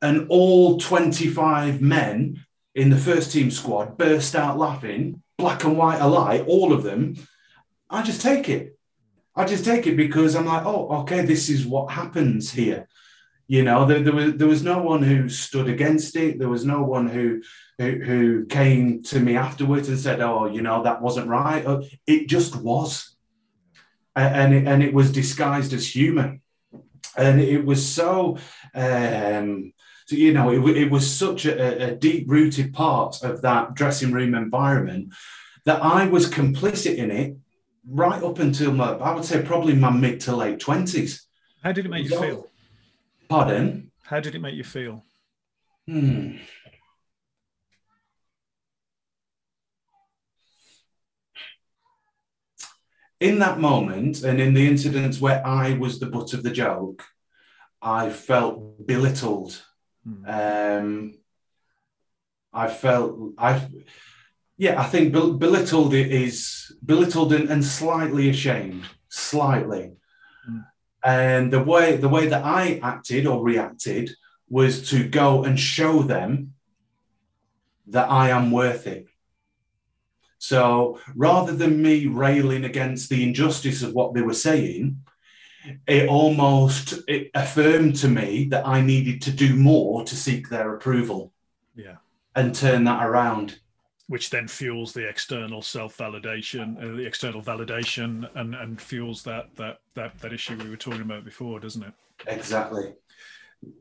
[0.01, 6.01] And all 25 men in the first team squad burst out laughing, black and white
[6.01, 7.15] alike, all of them.
[7.89, 8.74] I just take it.
[9.36, 12.88] I just take it because I'm like, oh, okay, this is what happens here.
[13.47, 16.39] You know, there, there was there was no one who stood against it.
[16.39, 17.43] There was no one who,
[17.77, 21.63] who who came to me afterwards and said, oh, you know, that wasn't right.
[21.63, 23.15] Uh, it just was,
[24.15, 26.39] and it, and it was disguised as humour,
[27.15, 28.38] and it was so.
[28.73, 29.73] Um,
[30.07, 34.11] so, you know, it, it was such a, a deep rooted part of that dressing
[34.11, 35.13] room environment
[35.65, 37.38] that I was complicit in it
[37.88, 41.25] right up until my, I would say probably my mid to late twenties.
[41.63, 42.47] How did it make you feel?
[43.29, 43.91] Pardon?
[44.03, 45.03] How did it make you feel?
[45.88, 46.38] Hmm.
[53.19, 57.03] In that moment, and in the incidents where I was the butt of the joke,
[57.81, 59.61] I felt belittled.
[60.03, 60.25] Hmm.
[60.27, 61.17] Um,
[62.53, 63.61] I felt I
[64.58, 69.93] yeah, I think belittled is belittled and, and slightly ashamed, slightly.
[70.49, 70.66] Mm.
[71.03, 74.12] And the way the way that I acted or reacted
[74.49, 76.53] was to go and show them
[77.88, 79.08] that I am worth it.
[80.38, 85.01] So rather than me railing against the injustice of what they were saying,
[85.88, 90.76] it almost it affirmed to me that I needed to do more to seek their
[90.76, 91.34] approval.
[91.76, 91.97] Yeah.
[92.36, 93.60] And turn that around
[94.08, 99.80] which then fuels the external self-validation, uh, the external validation, and and fuels that that
[99.95, 101.93] that that issue we were talking about before, doesn't it?
[102.28, 102.93] Exactly.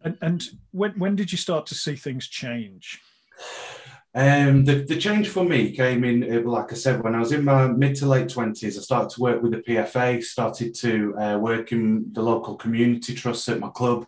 [0.03, 3.01] And and when when did you start to see things change?
[4.17, 7.33] Um, the, the change for me came in, uh, like I said, when I was
[7.33, 11.19] in my mid to late 20s, I started to work with the PFA, started to
[11.19, 14.07] uh, work in the local community trusts at my club,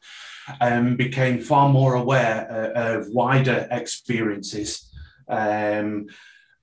[0.61, 4.93] and um, became far more aware uh, of wider experiences
[5.29, 6.07] um,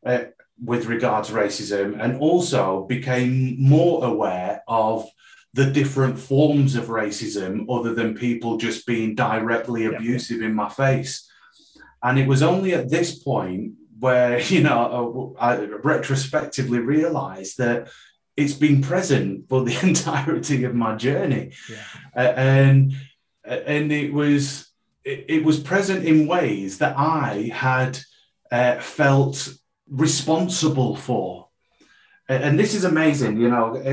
[0.06, 0.26] uh,
[0.64, 5.08] with regard to racism and also became more aware of
[5.54, 11.30] the different forms of racism other than people just being directly abusive in my face.
[12.02, 17.90] And it was only at this point where, you know, I retrospectively realized that
[18.36, 21.52] it's been present for the entirety of my journey.
[21.70, 21.78] Yeah.
[22.16, 22.96] Uh, and,
[23.46, 24.72] and it was,
[25.04, 28.00] it, it was present in ways that I had
[28.54, 29.50] uh, felt
[29.90, 31.50] responsible for.
[32.30, 33.84] And this is amazing, you know.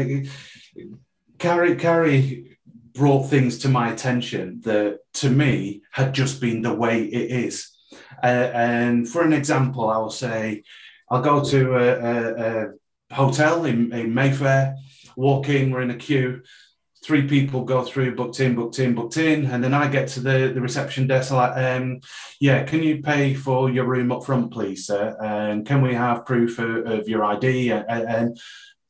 [1.38, 2.58] Carrie, Carrie
[2.94, 7.70] brought things to my attention that to me had just been the way it is.
[8.22, 10.62] Uh, and for an example, I will say,
[11.10, 14.76] I'll go to a, a, a hotel in, in Mayfair,
[15.16, 16.42] walk in, we're in a queue,
[17.02, 20.20] three people go through, booked in, booked in, booked in, and then I get to
[20.20, 22.00] the, the reception desk, like, um,
[22.40, 25.16] yeah, can you pay for your room up front, please, sir?
[25.22, 27.70] And can we have proof of, of your ID?
[27.70, 28.40] And, and,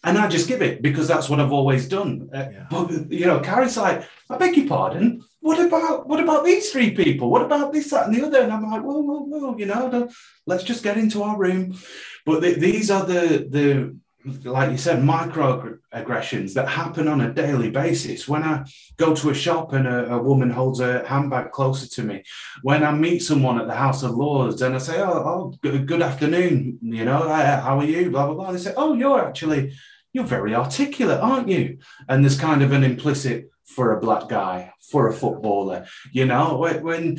[0.03, 2.31] and I just give it because that's what I've always done.
[2.35, 2.67] Uh, yeah.
[2.71, 5.23] But you know, Carrie's like, I beg your pardon.
[5.41, 7.31] What about what about these three people?
[7.31, 8.41] What about this, that, and the other?
[8.41, 10.09] And I'm like, well, well, well, you know,
[10.47, 11.77] let's just get into our room.
[12.25, 17.71] But the, these are the the like you said, microaggressions that happen on a daily
[17.71, 18.29] basis.
[18.29, 18.64] When I
[18.97, 22.23] go to a shop and a, a, woman holds a handbag closer to me,
[22.62, 26.03] when I meet someone at the House of Lords and I say, "Oh, oh good
[26.03, 28.11] afternoon," you know, how are you?
[28.11, 28.53] Blah blah blah.
[28.53, 29.73] They say, "Oh, you're actually
[30.12, 34.73] you're very articulate, aren't you?" And there's kind of an implicit for a black guy,
[34.91, 37.18] for a footballer, you know, when.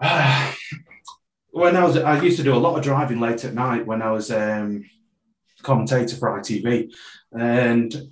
[0.00, 0.52] Uh,
[1.52, 4.02] when I was, I used to do a lot of driving late at night when
[4.02, 4.84] I was um,
[5.62, 6.92] commentator for ITV.
[7.32, 8.10] And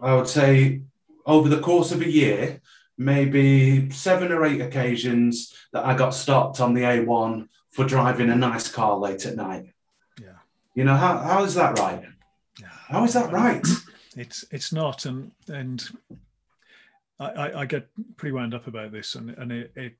[0.00, 0.82] I would say
[1.26, 2.60] over the course of a year,
[2.96, 8.36] maybe seven or eight occasions that I got stopped on the A1 for driving a
[8.36, 9.66] nice car late at night.
[10.20, 10.38] Yeah.
[10.74, 12.02] You know, how, how is that right?
[12.60, 12.68] Yeah.
[12.88, 13.66] How is that right?
[14.16, 15.06] It's it's not.
[15.06, 15.82] And and
[17.18, 19.96] I, I get pretty wound up about this and, and it, it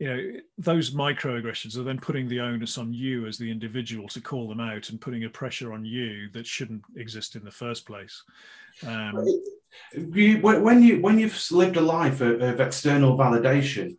[0.00, 4.20] you know those microaggressions are then putting the onus on you as the individual to
[4.20, 7.86] call them out and putting a pressure on you that shouldn't exist in the first
[7.86, 8.22] place.
[8.86, 9.14] Um,
[9.94, 13.98] when you when you've lived a life of external validation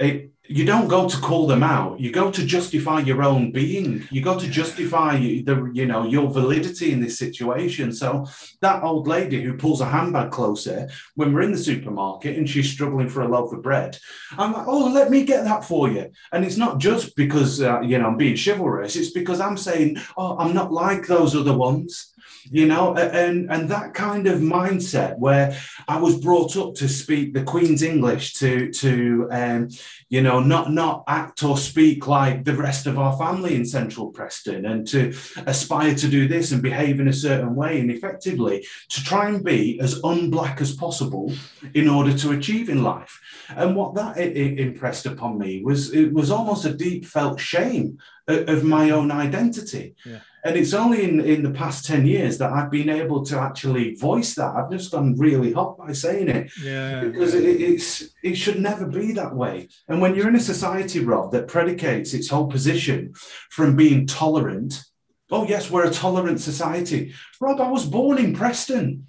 [0.00, 2.00] it, you don't go to call them out.
[2.00, 4.08] You go to justify your own being.
[4.10, 7.92] You go to justify the you know your validity in this situation.
[7.92, 8.26] So
[8.60, 12.72] that old lady who pulls a handbag closer when we're in the supermarket and she's
[12.72, 13.96] struggling for a loaf of bread,
[14.36, 16.10] I'm like, oh, let me get that for you.
[16.32, 18.96] And it's not just because uh, you know I'm being chivalrous.
[18.96, 22.12] It's because I'm saying, oh, I'm not like those other ones
[22.44, 25.56] you know and and that kind of mindset where
[25.88, 29.68] i was brought up to speak the queen's english to to um,
[30.08, 34.08] you know not not act or speak like the rest of our family in central
[34.08, 35.12] preston and to
[35.46, 39.44] aspire to do this and behave in a certain way and effectively to try and
[39.44, 41.32] be as unblack as possible
[41.74, 43.20] in order to achieve in life.
[43.50, 47.40] And what that it, it impressed upon me was it was almost a deep felt
[47.40, 47.98] shame
[48.30, 52.52] of, my own identity yeah and it's only in, in the past 10 years that
[52.52, 54.54] I've been able to actually voice that.
[54.54, 56.50] I've just gone really hot by saying it.
[56.62, 57.04] Yeah.
[57.04, 57.40] Because yeah.
[57.40, 59.68] It, it's it should never be that way.
[59.88, 63.12] And when you're in a society, Rob, that predicates its whole position
[63.50, 64.82] from being tolerant,
[65.30, 67.12] oh, yes, we're a tolerant society.
[67.40, 69.06] Rob, I was born in Preston.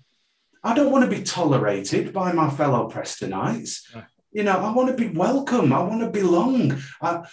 [0.63, 3.89] I don't want to be tolerated by my fellow Prestonites.
[4.34, 5.74] You know, I want to be welcome.
[5.74, 6.82] I want to belong.
[7.02, 7.26] I,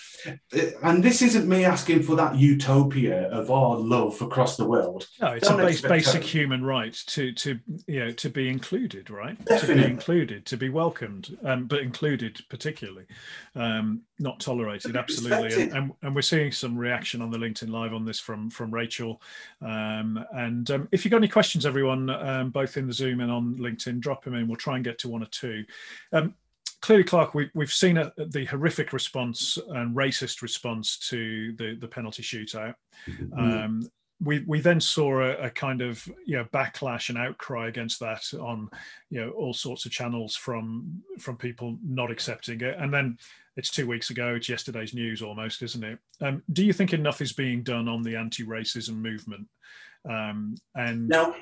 [0.83, 5.07] and this isn't me asking for that utopia of our love across the world.
[5.21, 9.11] No, it's Don't a base, basic human right to to you know to be included,
[9.11, 9.39] right?
[9.45, 9.83] Definitely.
[9.83, 13.07] To be included, to be welcomed, um, but included particularly,
[13.55, 14.97] um, not tolerated.
[14.97, 18.51] Absolutely, and, and, and, we're seeing some reaction on the LinkedIn Live on this from
[18.51, 19.23] from Rachel.
[19.63, 23.31] Um, and um, if you've got any questions, everyone, um, both in the Zoom and
[23.31, 24.49] on LinkedIn, drop them in.
[24.49, 25.65] We'll try and get to one or two.
[26.13, 26.35] Um,
[26.81, 31.89] clearly, Clarke, we, we've seen a, the horrific response and racist response to the, the
[31.89, 32.74] penalty shootout.
[33.07, 33.39] Mm-hmm.
[33.39, 38.01] Um, we, we then saw a, a, kind of you know backlash and outcry against
[38.01, 38.68] that on
[39.11, 43.16] you know all sorts of channels from from people not accepting it and then
[43.57, 47.20] it's two weeks ago it's yesterday's news almost isn't it um, do you think enough
[47.20, 49.47] is being done on the anti-racism movement
[50.09, 51.35] um, and no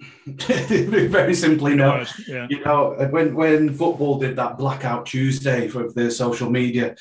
[0.26, 2.04] Very simply, no.
[2.26, 2.46] Yeah.
[2.50, 6.96] You know, when when football did that blackout Tuesday for the social media,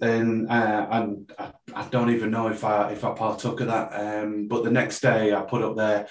[0.00, 3.90] and uh, and I, I, don't even know if I if I partook of that.
[3.92, 6.08] Um, but the next day I put up there,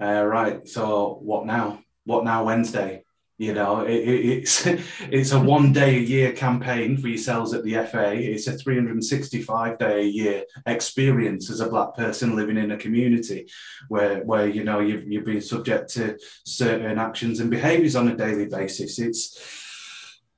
[0.00, 0.66] uh, right.
[0.68, 1.80] So what now?
[2.04, 2.44] What now?
[2.44, 3.04] Wednesday.
[3.42, 4.66] You know, it, it's
[5.10, 8.12] it's a one day a year campaign for yourselves at the FA.
[8.14, 13.48] It's a 365 day a year experience as a black person living in a community
[13.88, 16.16] where where you know you've you've been subject to
[16.46, 19.00] certain actions and behaviours on a daily basis.
[19.00, 19.36] It's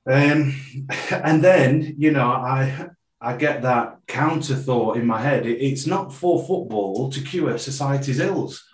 [0.09, 0.59] um,
[1.11, 2.87] and then you know I
[3.21, 5.45] I get that counter thought in my head.
[5.45, 8.65] It, it's not for football to cure society's ills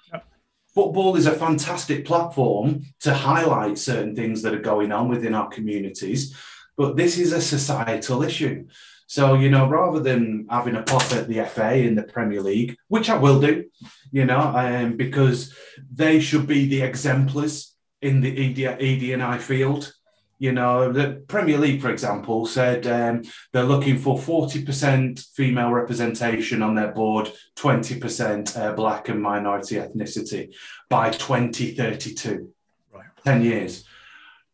[0.73, 5.49] football is a fantastic platform to highlight certain things that are going on within our
[5.49, 6.35] communities,
[6.77, 8.65] but this is a societal issue.
[9.07, 12.77] So, you know, rather than having a pop at the FA in the Premier League,
[12.87, 13.65] which I will do,
[14.11, 15.53] you know, um, because
[15.91, 19.93] they should be the exemplars in the ED, ED and I field.
[20.41, 23.21] You know, the Premier League, for example, said um,
[23.53, 30.51] they're looking for 40% female representation on their board, 20% uh, black and minority ethnicity
[30.89, 32.51] by 2032.
[32.91, 33.05] Right.
[33.23, 33.83] 10 years.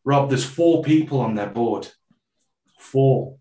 [0.04, 1.88] Rob, there's four people on their board.
[2.78, 3.38] Four.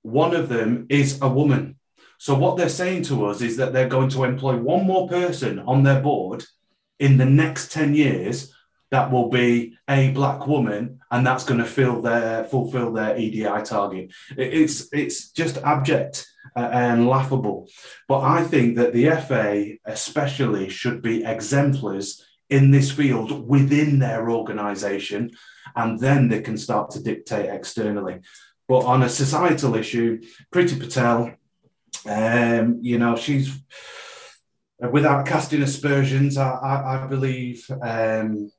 [0.00, 1.76] One of them is a woman.
[2.16, 5.58] So what they're saying to us is that they're going to employ one more person
[5.58, 6.46] on their board
[6.98, 8.54] in the next 10 years
[8.90, 13.62] that will be a black woman and that's going to fill their fulfill their EDI
[13.64, 14.12] target.
[14.36, 16.26] It's it's just abject
[16.56, 17.68] uh, and laughable.
[18.08, 24.30] But I think that the FA especially should be exemplars in this field within their
[24.30, 25.30] organisation,
[25.76, 28.20] and then they can start to dictate externally.
[28.68, 30.20] But on a societal issue,
[30.52, 31.32] Priti Patel,
[32.06, 33.52] um, you know, she's
[34.92, 37.68] without casting aspersions, I, I, I believe.
[37.82, 38.50] Um,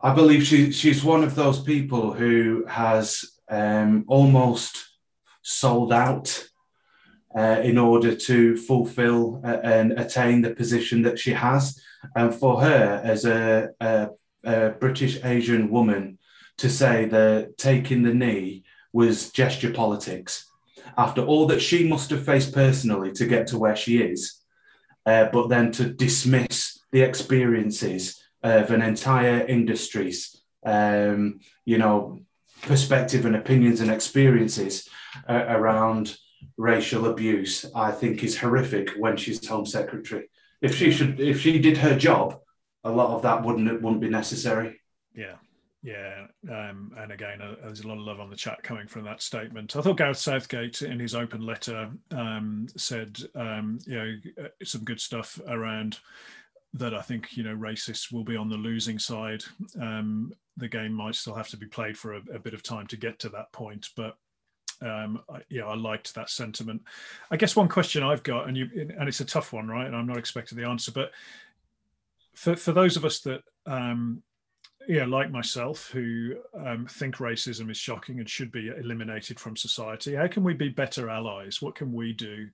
[0.00, 4.86] I believe she, she's one of those people who has um, almost
[5.42, 6.48] sold out
[7.36, 11.80] uh, in order to fulfill uh, and attain the position that she has.
[12.14, 14.08] And for her, as a, a,
[14.44, 16.18] a British Asian woman,
[16.58, 20.46] to say that taking the knee was gesture politics
[20.96, 24.40] after all that she must have faced personally to get to where she is,
[25.04, 32.20] uh, but then to dismiss the experiences of an entire industry's, um, you know,
[32.62, 34.88] perspective and opinions and experiences
[35.28, 36.16] uh, around
[36.56, 40.28] racial abuse, I think is horrific when she's Home Secretary.
[40.62, 42.40] If she should, if she did her job,
[42.84, 44.80] a lot of that wouldn't wouldn't be necessary.
[45.14, 45.36] Yeah,
[45.86, 49.04] yeah, um, and again, uh, there's a lot of love on the chat coming from
[49.04, 49.76] that statement.
[49.76, 54.14] I thought Gareth Southgate, in his open letter, um, said, um, you know,
[54.44, 56.00] uh, some good stuff around
[56.78, 56.94] that.
[56.94, 59.42] I think you know, racists will be on the losing side.
[59.80, 62.86] Um, the game might still have to be played for a, a bit of time
[62.88, 64.16] to get to that point, but
[64.82, 66.82] um, I, yeah, I liked that sentiment.
[67.30, 68.68] I guess one question I've got, and you,
[68.98, 69.86] and it's a tough one, right?
[69.86, 71.12] And I'm not expecting the answer, but
[72.34, 74.22] for for those of us that um,
[74.88, 80.14] yeah, like myself, who um, think racism is shocking and should be eliminated from society.
[80.14, 81.60] How can we be better allies?
[81.60, 82.48] What can we do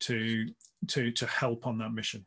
[0.00, 0.46] to
[0.88, 2.26] to to help on that mission?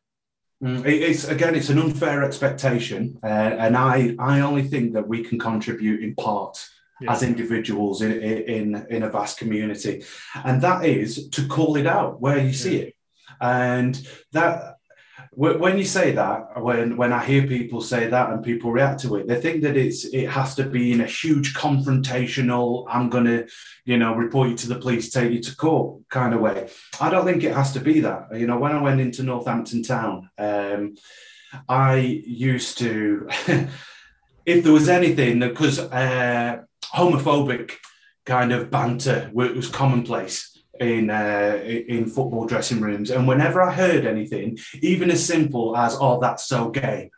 [0.61, 5.23] Mm, it's again, it's an unfair expectation, uh, and I I only think that we
[5.23, 6.63] can contribute in part
[6.99, 7.11] yeah.
[7.11, 10.03] as individuals in, in in a vast community,
[10.35, 12.95] and that is to call it out where you see it,
[13.39, 14.77] and that
[15.33, 19.15] when you say that, when when I hear people say that and people react to
[19.15, 23.45] it, they think that it's it has to be in a huge confrontational, I'm gonna,
[23.85, 26.69] you know, report you to the police, take you to court kind of way.
[26.99, 28.27] I don't think it has to be that.
[28.37, 30.95] You know, when I went into Northampton town, um,
[31.67, 33.29] I used to,
[34.45, 36.61] if there was anything, because uh,
[36.93, 37.75] homophobic
[38.25, 40.50] kind of banter was commonplace
[40.81, 45.95] in uh, in football dressing rooms, and whenever I heard anything, even as simple as
[45.99, 47.11] "Oh, that's so gay,"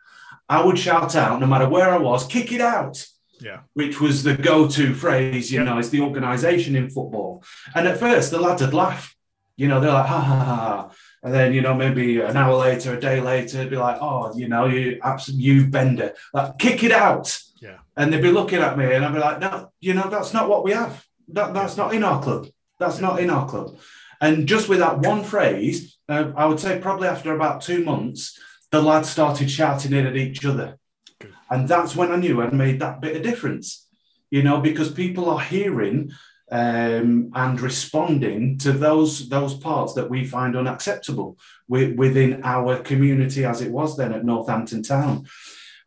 [0.48, 3.06] I would shout out, no matter where I was, "Kick it out!"
[3.40, 5.50] Yeah, which was the go-to phrase.
[5.50, 7.42] You know, it's the organisation in football.
[7.74, 9.16] And at first, the lads would laugh.
[9.56, 10.90] You know, they're like, "Ha ha ha."
[11.24, 14.36] And then, you know, maybe an hour later, a day later, it'd be like, oh,
[14.36, 17.40] you know, you absolute you bender, like kick it out.
[17.62, 17.78] Yeah.
[17.96, 20.50] And they'd be looking at me and I'd be like, no, you know, that's not
[20.50, 21.02] what we have.
[21.28, 22.48] That, that's not in our club.
[22.84, 23.76] That's not in our club.
[24.20, 28.38] And just with that one phrase, uh, I would say probably after about two months,
[28.70, 30.78] the lads started shouting it at each other.
[31.18, 31.32] Good.
[31.50, 33.86] And that's when I knew I'd made that bit of difference,
[34.30, 36.10] you know, because people are hearing
[36.50, 43.62] um, and responding to those those parts that we find unacceptable within our community as
[43.62, 45.26] it was then at Northampton Town.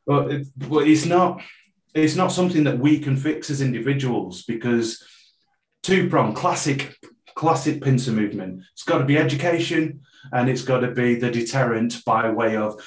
[0.05, 1.41] But, but it's not
[1.93, 5.03] it's not something that we can fix as individuals because
[5.83, 6.97] two prong classic
[7.35, 8.63] classic pincer movement.
[8.73, 10.01] It's got to be education
[10.33, 12.81] and it's got to be the deterrent by way of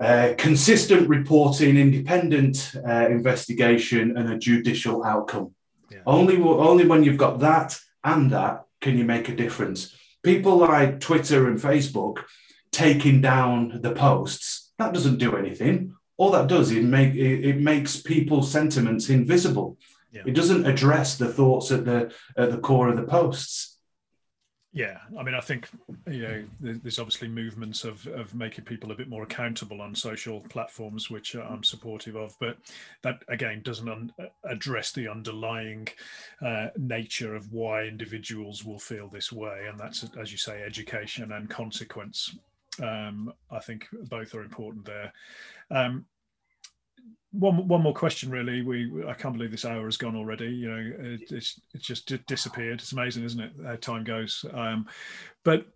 [0.00, 5.54] uh, consistent reporting, independent uh, investigation, and a judicial outcome.
[5.90, 6.00] Yeah.
[6.04, 9.94] Only, only when you've got that and that can you make a difference.
[10.24, 12.24] People like Twitter and Facebook
[12.72, 15.94] taking down the posts, that doesn't do anything.
[16.16, 19.78] All that does is make it, it makes people's sentiments invisible.
[20.14, 20.22] Yeah.
[20.26, 23.72] It doesn't address the thoughts at the at the core of the posts.
[24.72, 25.68] Yeah, I mean, I think
[26.08, 30.40] you know, there's obviously movements of of making people a bit more accountable on social
[30.50, 32.36] platforms, which I'm supportive of.
[32.38, 32.58] But
[33.02, 34.12] that again doesn't un-
[34.44, 35.88] address the underlying
[36.40, 41.32] uh, nature of why individuals will feel this way, and that's, as you say, education
[41.32, 42.36] and consequence.
[42.82, 45.12] Um, I think both are important there.
[45.70, 46.04] Um,
[47.32, 48.62] one one more question, really.
[48.62, 50.46] We I can't believe this hour has gone already.
[50.46, 52.80] You know, it, it's it's just disappeared.
[52.80, 53.52] It's amazing, isn't it?
[53.64, 54.44] How time goes.
[54.52, 54.86] Um,
[55.44, 55.66] but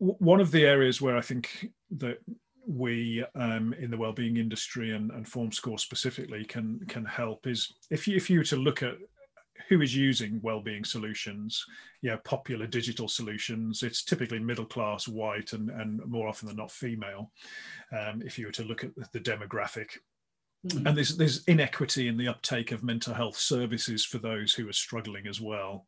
[0.00, 2.18] w- one of the areas where I think that
[2.66, 8.06] we um, in the well-being industry and, and FormScore specifically can can help is if
[8.06, 8.94] you if you were to look at
[9.68, 11.64] who is using well-being solutions
[12.02, 16.56] you know popular digital solutions it's typically middle class white and and more often than
[16.56, 17.30] not female
[17.92, 19.98] um, if you were to look at the demographic
[20.66, 20.86] Mm.
[20.86, 24.72] And there's there's inequity in the uptake of mental health services for those who are
[24.72, 25.86] struggling as well.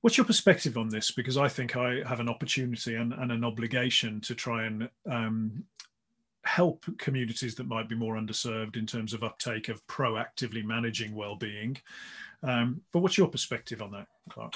[0.00, 1.10] What's your perspective on this?
[1.10, 5.64] Because I think I have an opportunity and, and an obligation to try and um,
[6.42, 11.76] help communities that might be more underserved in terms of uptake of proactively managing well-being.
[12.42, 14.54] Um, but what's your perspective on that, Clarke?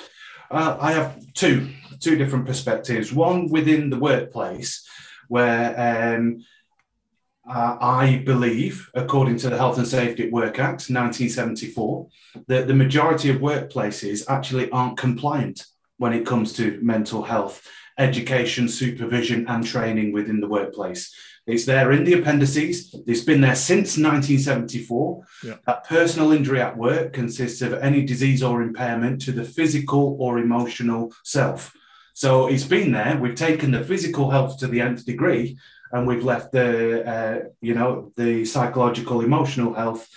[0.51, 1.69] Uh, I have two
[2.01, 3.13] two different perspectives.
[3.13, 4.89] One within the workplace,
[5.29, 6.43] where um,
[7.49, 12.09] uh, I believe, according to the Health and Safety at Work Act 1974,
[12.49, 15.67] that the majority of workplaces actually aren't compliant
[15.99, 17.67] when it comes to mental health,
[17.99, 21.15] education, supervision, and training within the workplace.
[21.47, 22.95] It's there in the appendices.
[23.07, 25.25] It's been there since 1974.
[25.45, 25.57] Yeah.
[25.67, 30.39] That personal injury at work consists of any disease or impairment to the physical or
[30.39, 31.75] emotional self.
[32.15, 33.19] So it's been there.
[33.21, 35.59] We've taken the physical health to the nth degree,
[35.95, 40.09] and we've left the uh, you know the psychological emotional health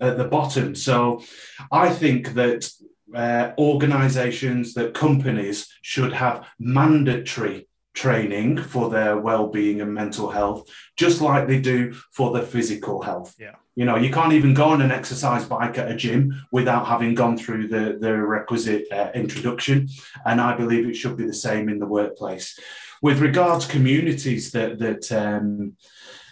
[0.00, 0.74] at the bottom.
[0.74, 1.22] So
[1.70, 2.70] i think that
[3.14, 11.22] uh, organizations that companies should have mandatory training for their well-being and mental health just
[11.22, 13.34] like they do for their physical health.
[13.38, 13.54] Yeah.
[13.74, 16.20] You know you can't even go on an exercise bike at a gym
[16.52, 19.88] without having gone through the the requisite uh, introduction
[20.24, 22.58] and i believe it should be the same in the workplace
[23.06, 25.76] with regards communities that that um,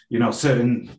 [0.08, 0.90] you know certain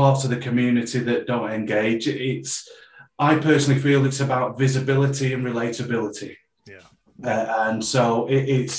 [0.00, 2.68] parts of the community that don't engage, it's
[3.16, 6.34] I personally feel it's about visibility and relatability.
[6.66, 6.86] Yeah,
[7.30, 8.76] uh, and so it, it's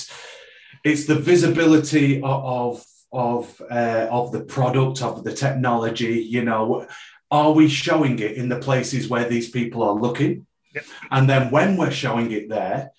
[0.83, 2.83] it's the visibility of
[3.13, 6.15] of uh, of the product of the technology.
[6.35, 6.85] You know,
[7.31, 10.45] are we showing it in the places where these people are looking?
[10.75, 10.85] Yep.
[11.11, 12.91] And then when we're showing it there,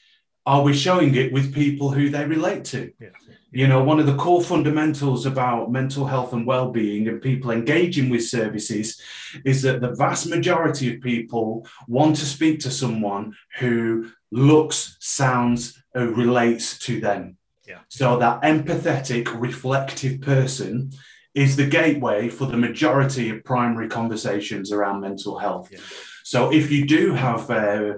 [0.46, 2.92] are we showing it with people who they relate to?
[3.00, 3.08] Yeah.
[3.50, 8.10] You know, one of the core fundamentals about mental health and well-being and people engaging
[8.10, 9.00] with services
[9.44, 15.82] is that the vast majority of people want to speak to someone who looks, sounds,
[15.94, 17.38] or relates to them.
[17.66, 17.80] Yeah.
[17.88, 20.92] So that empathetic, reflective person
[21.34, 25.70] is the gateway for the majority of primary conversations around mental health.
[25.72, 25.80] Yeah.
[26.24, 27.94] So if you do have uh,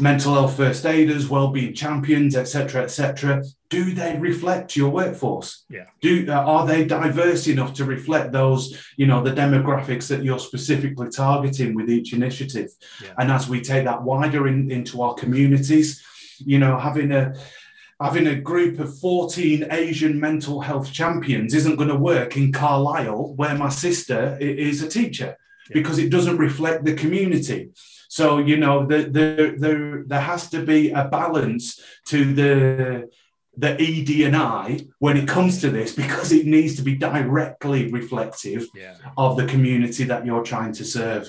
[0.00, 3.42] mental health first aiders, well-being champions, etc., etc.
[3.70, 5.64] Do they reflect your workforce?
[5.68, 5.86] Yeah.
[6.00, 10.38] Do uh, are they diverse enough to reflect those, you know, the demographics that you're
[10.38, 12.70] specifically targeting with each initiative?
[13.02, 13.14] Yeah.
[13.18, 16.02] And as we take that wider in, into our communities,
[16.38, 17.34] you know, having a
[18.00, 23.34] having a group of 14 Asian mental health champions isn't going to work in Carlisle,
[23.36, 25.36] where my sister is a teacher,
[25.70, 25.74] yeah.
[25.74, 27.70] because it doesn't reflect the community.
[28.14, 33.10] So you know, the, the, the, there has to be a balance to the
[33.56, 37.90] the ED and I when it comes to this because it needs to be directly
[37.90, 38.94] reflective yeah.
[39.16, 41.28] of the community that you're trying to serve.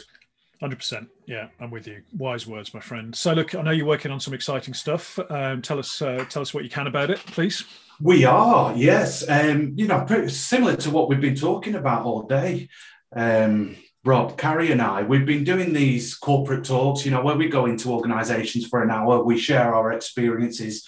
[0.60, 1.10] Hundred percent.
[1.26, 2.04] Yeah, I'm with you.
[2.16, 3.16] Wise words, my friend.
[3.16, 5.18] So, look, I know you're working on some exciting stuff.
[5.32, 7.66] Um, tell us, uh, tell us what you can about it, please.
[8.00, 9.28] We are, yes.
[9.28, 12.70] Um, you know, pretty similar to what we've been talking about all day.
[13.16, 13.76] Um,
[14.06, 17.66] Rob, Carrie, and I, we've been doing these corporate talks, you know, where we go
[17.66, 20.88] into organizations for an hour, we share our experiences,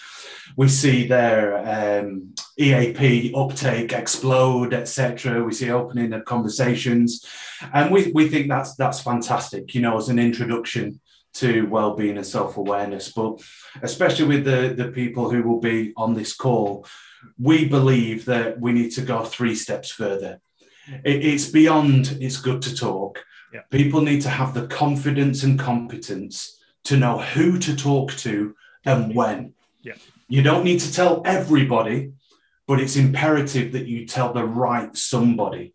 [0.56, 5.42] we see their um, EAP uptake explode, etc.
[5.42, 7.26] We see opening of conversations,
[7.74, 11.00] and we, we think that's that's fantastic, you know, as an introduction
[11.34, 13.10] to well-being and self-awareness.
[13.10, 13.42] But
[13.82, 16.86] especially with the, the people who will be on this call,
[17.36, 20.40] we believe that we need to go three steps further
[21.04, 23.24] it, it's beyond it's good to talk.
[23.52, 23.62] Yeah.
[23.70, 29.14] People need to have the confidence and competence to know who to talk to and
[29.14, 29.54] when.
[29.82, 29.94] Yeah.
[30.28, 32.12] You don't need to tell everybody,
[32.66, 35.72] but it's imperative that you tell the right somebody.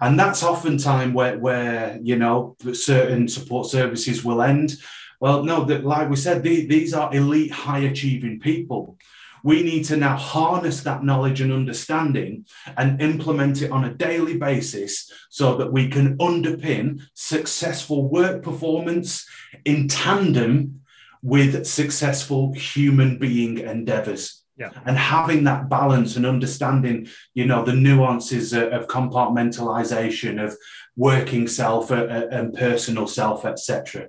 [0.00, 4.76] And that's oftentimes where, where you know certain support services will end.
[5.20, 8.98] Well, no, that like we said, the, these are elite, high achieving people
[9.46, 14.36] We need to now harness that knowledge and understanding and implement it on a daily
[14.36, 19.24] basis so that we can underpin successful work performance
[19.64, 20.80] in tandem
[21.22, 24.42] with successful human being endeavors.
[24.56, 24.70] Yeah.
[24.84, 30.56] And having that balance and understanding, you know, the nuances of compartmentalization, of
[30.96, 34.08] working self uh, uh, and personal self, etc.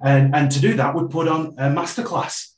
[0.00, 2.54] And, and to do that, we put on a masterclass.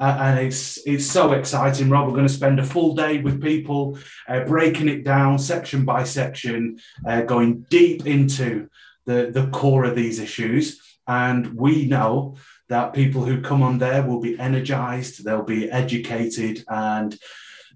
[0.00, 2.06] Uh, and it's it's so exciting, Rob.
[2.06, 6.04] We're going to spend a full day with people, uh, breaking it down section by
[6.04, 8.68] section, uh, going deep into
[9.06, 10.80] the, the core of these issues.
[11.08, 12.36] And we know
[12.68, 17.18] that people who come on there will be energized, they'll be educated, and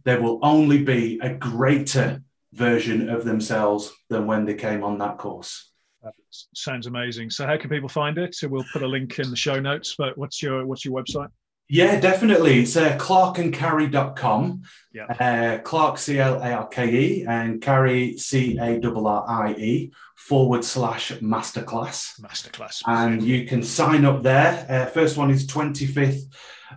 [0.04, 5.16] there will only be a greater version of themselves than when they came on that
[5.16, 5.70] course.
[6.02, 7.30] That sounds amazing.
[7.30, 8.34] So, how can people find it?
[8.34, 9.94] So, we'll put a link in the show notes.
[9.96, 11.30] But what's your what's your website?
[11.72, 12.60] Yeah, definitely.
[12.60, 14.62] It's uh, clarkeandcarrie.com.
[14.92, 15.04] Yeah.
[15.06, 19.52] Uh, Clarke, C L A R K E, and Carrie, C A R R I
[19.54, 22.20] E, forward slash masterclass.
[22.20, 22.82] Masterclass.
[22.86, 24.66] And you can sign up there.
[24.68, 26.24] Uh, first one is 25th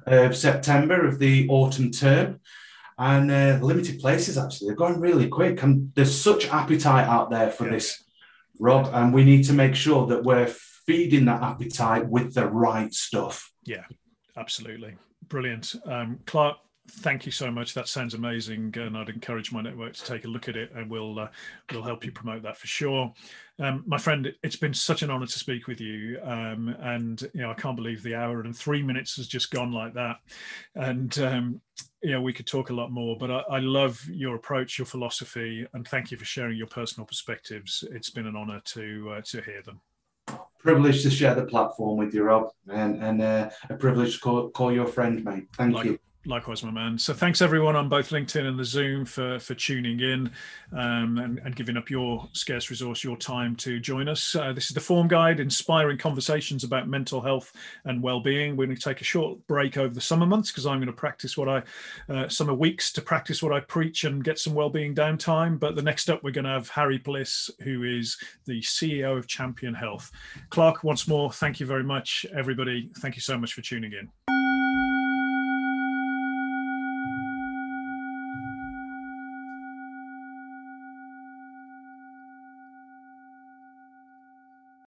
[0.06, 2.39] of September of the autumn term.
[2.98, 4.68] And uh, limited places, actually.
[4.68, 5.62] They're going really quick.
[5.62, 7.72] And there's such appetite out there for yeah.
[7.72, 8.02] this,
[8.60, 8.89] Rob.
[8.93, 13.52] And we need to make sure that we're feeding that appetite with the right stuff.
[13.66, 13.84] Yeah.
[14.38, 14.95] Absolutely.
[15.27, 15.75] Brilliant.
[15.86, 16.57] Um, Clarke,
[16.89, 17.73] thank you so much.
[17.73, 20.89] That sounds amazing, and I'd encourage my network to take a look at it, and
[20.89, 21.29] we'll uh,
[21.71, 23.13] we'll help you promote that for sure.
[23.59, 27.41] Um, my friend, it's been such an honour to speak with you, um, and you
[27.41, 30.17] know I can't believe the hour and three minutes has just gone like that,
[30.75, 31.61] and um,
[32.01, 33.17] you know we could talk a lot more.
[33.17, 37.07] But I, I love your approach, your philosophy, and thank you for sharing your personal
[37.07, 37.83] perspectives.
[37.91, 39.81] It's been an honour to uh, to hear them
[40.66, 44.49] privilege to share the platform with you, Rob, and, and uh, a privilege to call,
[44.49, 45.45] call your friend, mate.
[45.55, 45.99] Thank like, you.
[46.28, 46.97] Likewise, my man.
[46.97, 50.32] So thanks everyone on both LinkedIn and the Zoom for for tuning in
[50.71, 54.36] um, and, and, giving up your scarce resource, your time to join us.
[54.36, 57.53] Uh, this is the Form Guide, inspiring conversations about mental health
[57.86, 58.57] and well-being.
[58.57, 60.93] We're going to take a short break over the summer months because I'm going to
[60.93, 61.61] practice what I
[62.09, 65.59] uh, summer weeks to practice what I preach and get some well-being downtime.
[65.59, 69.28] But the next up, we're going to have Harry Bliss, who is the CEO of
[69.28, 70.11] Champion Health.
[70.49, 72.89] Clarke, once more, thank you very much, everybody.
[72.97, 74.34] Thank you so much for tuning in.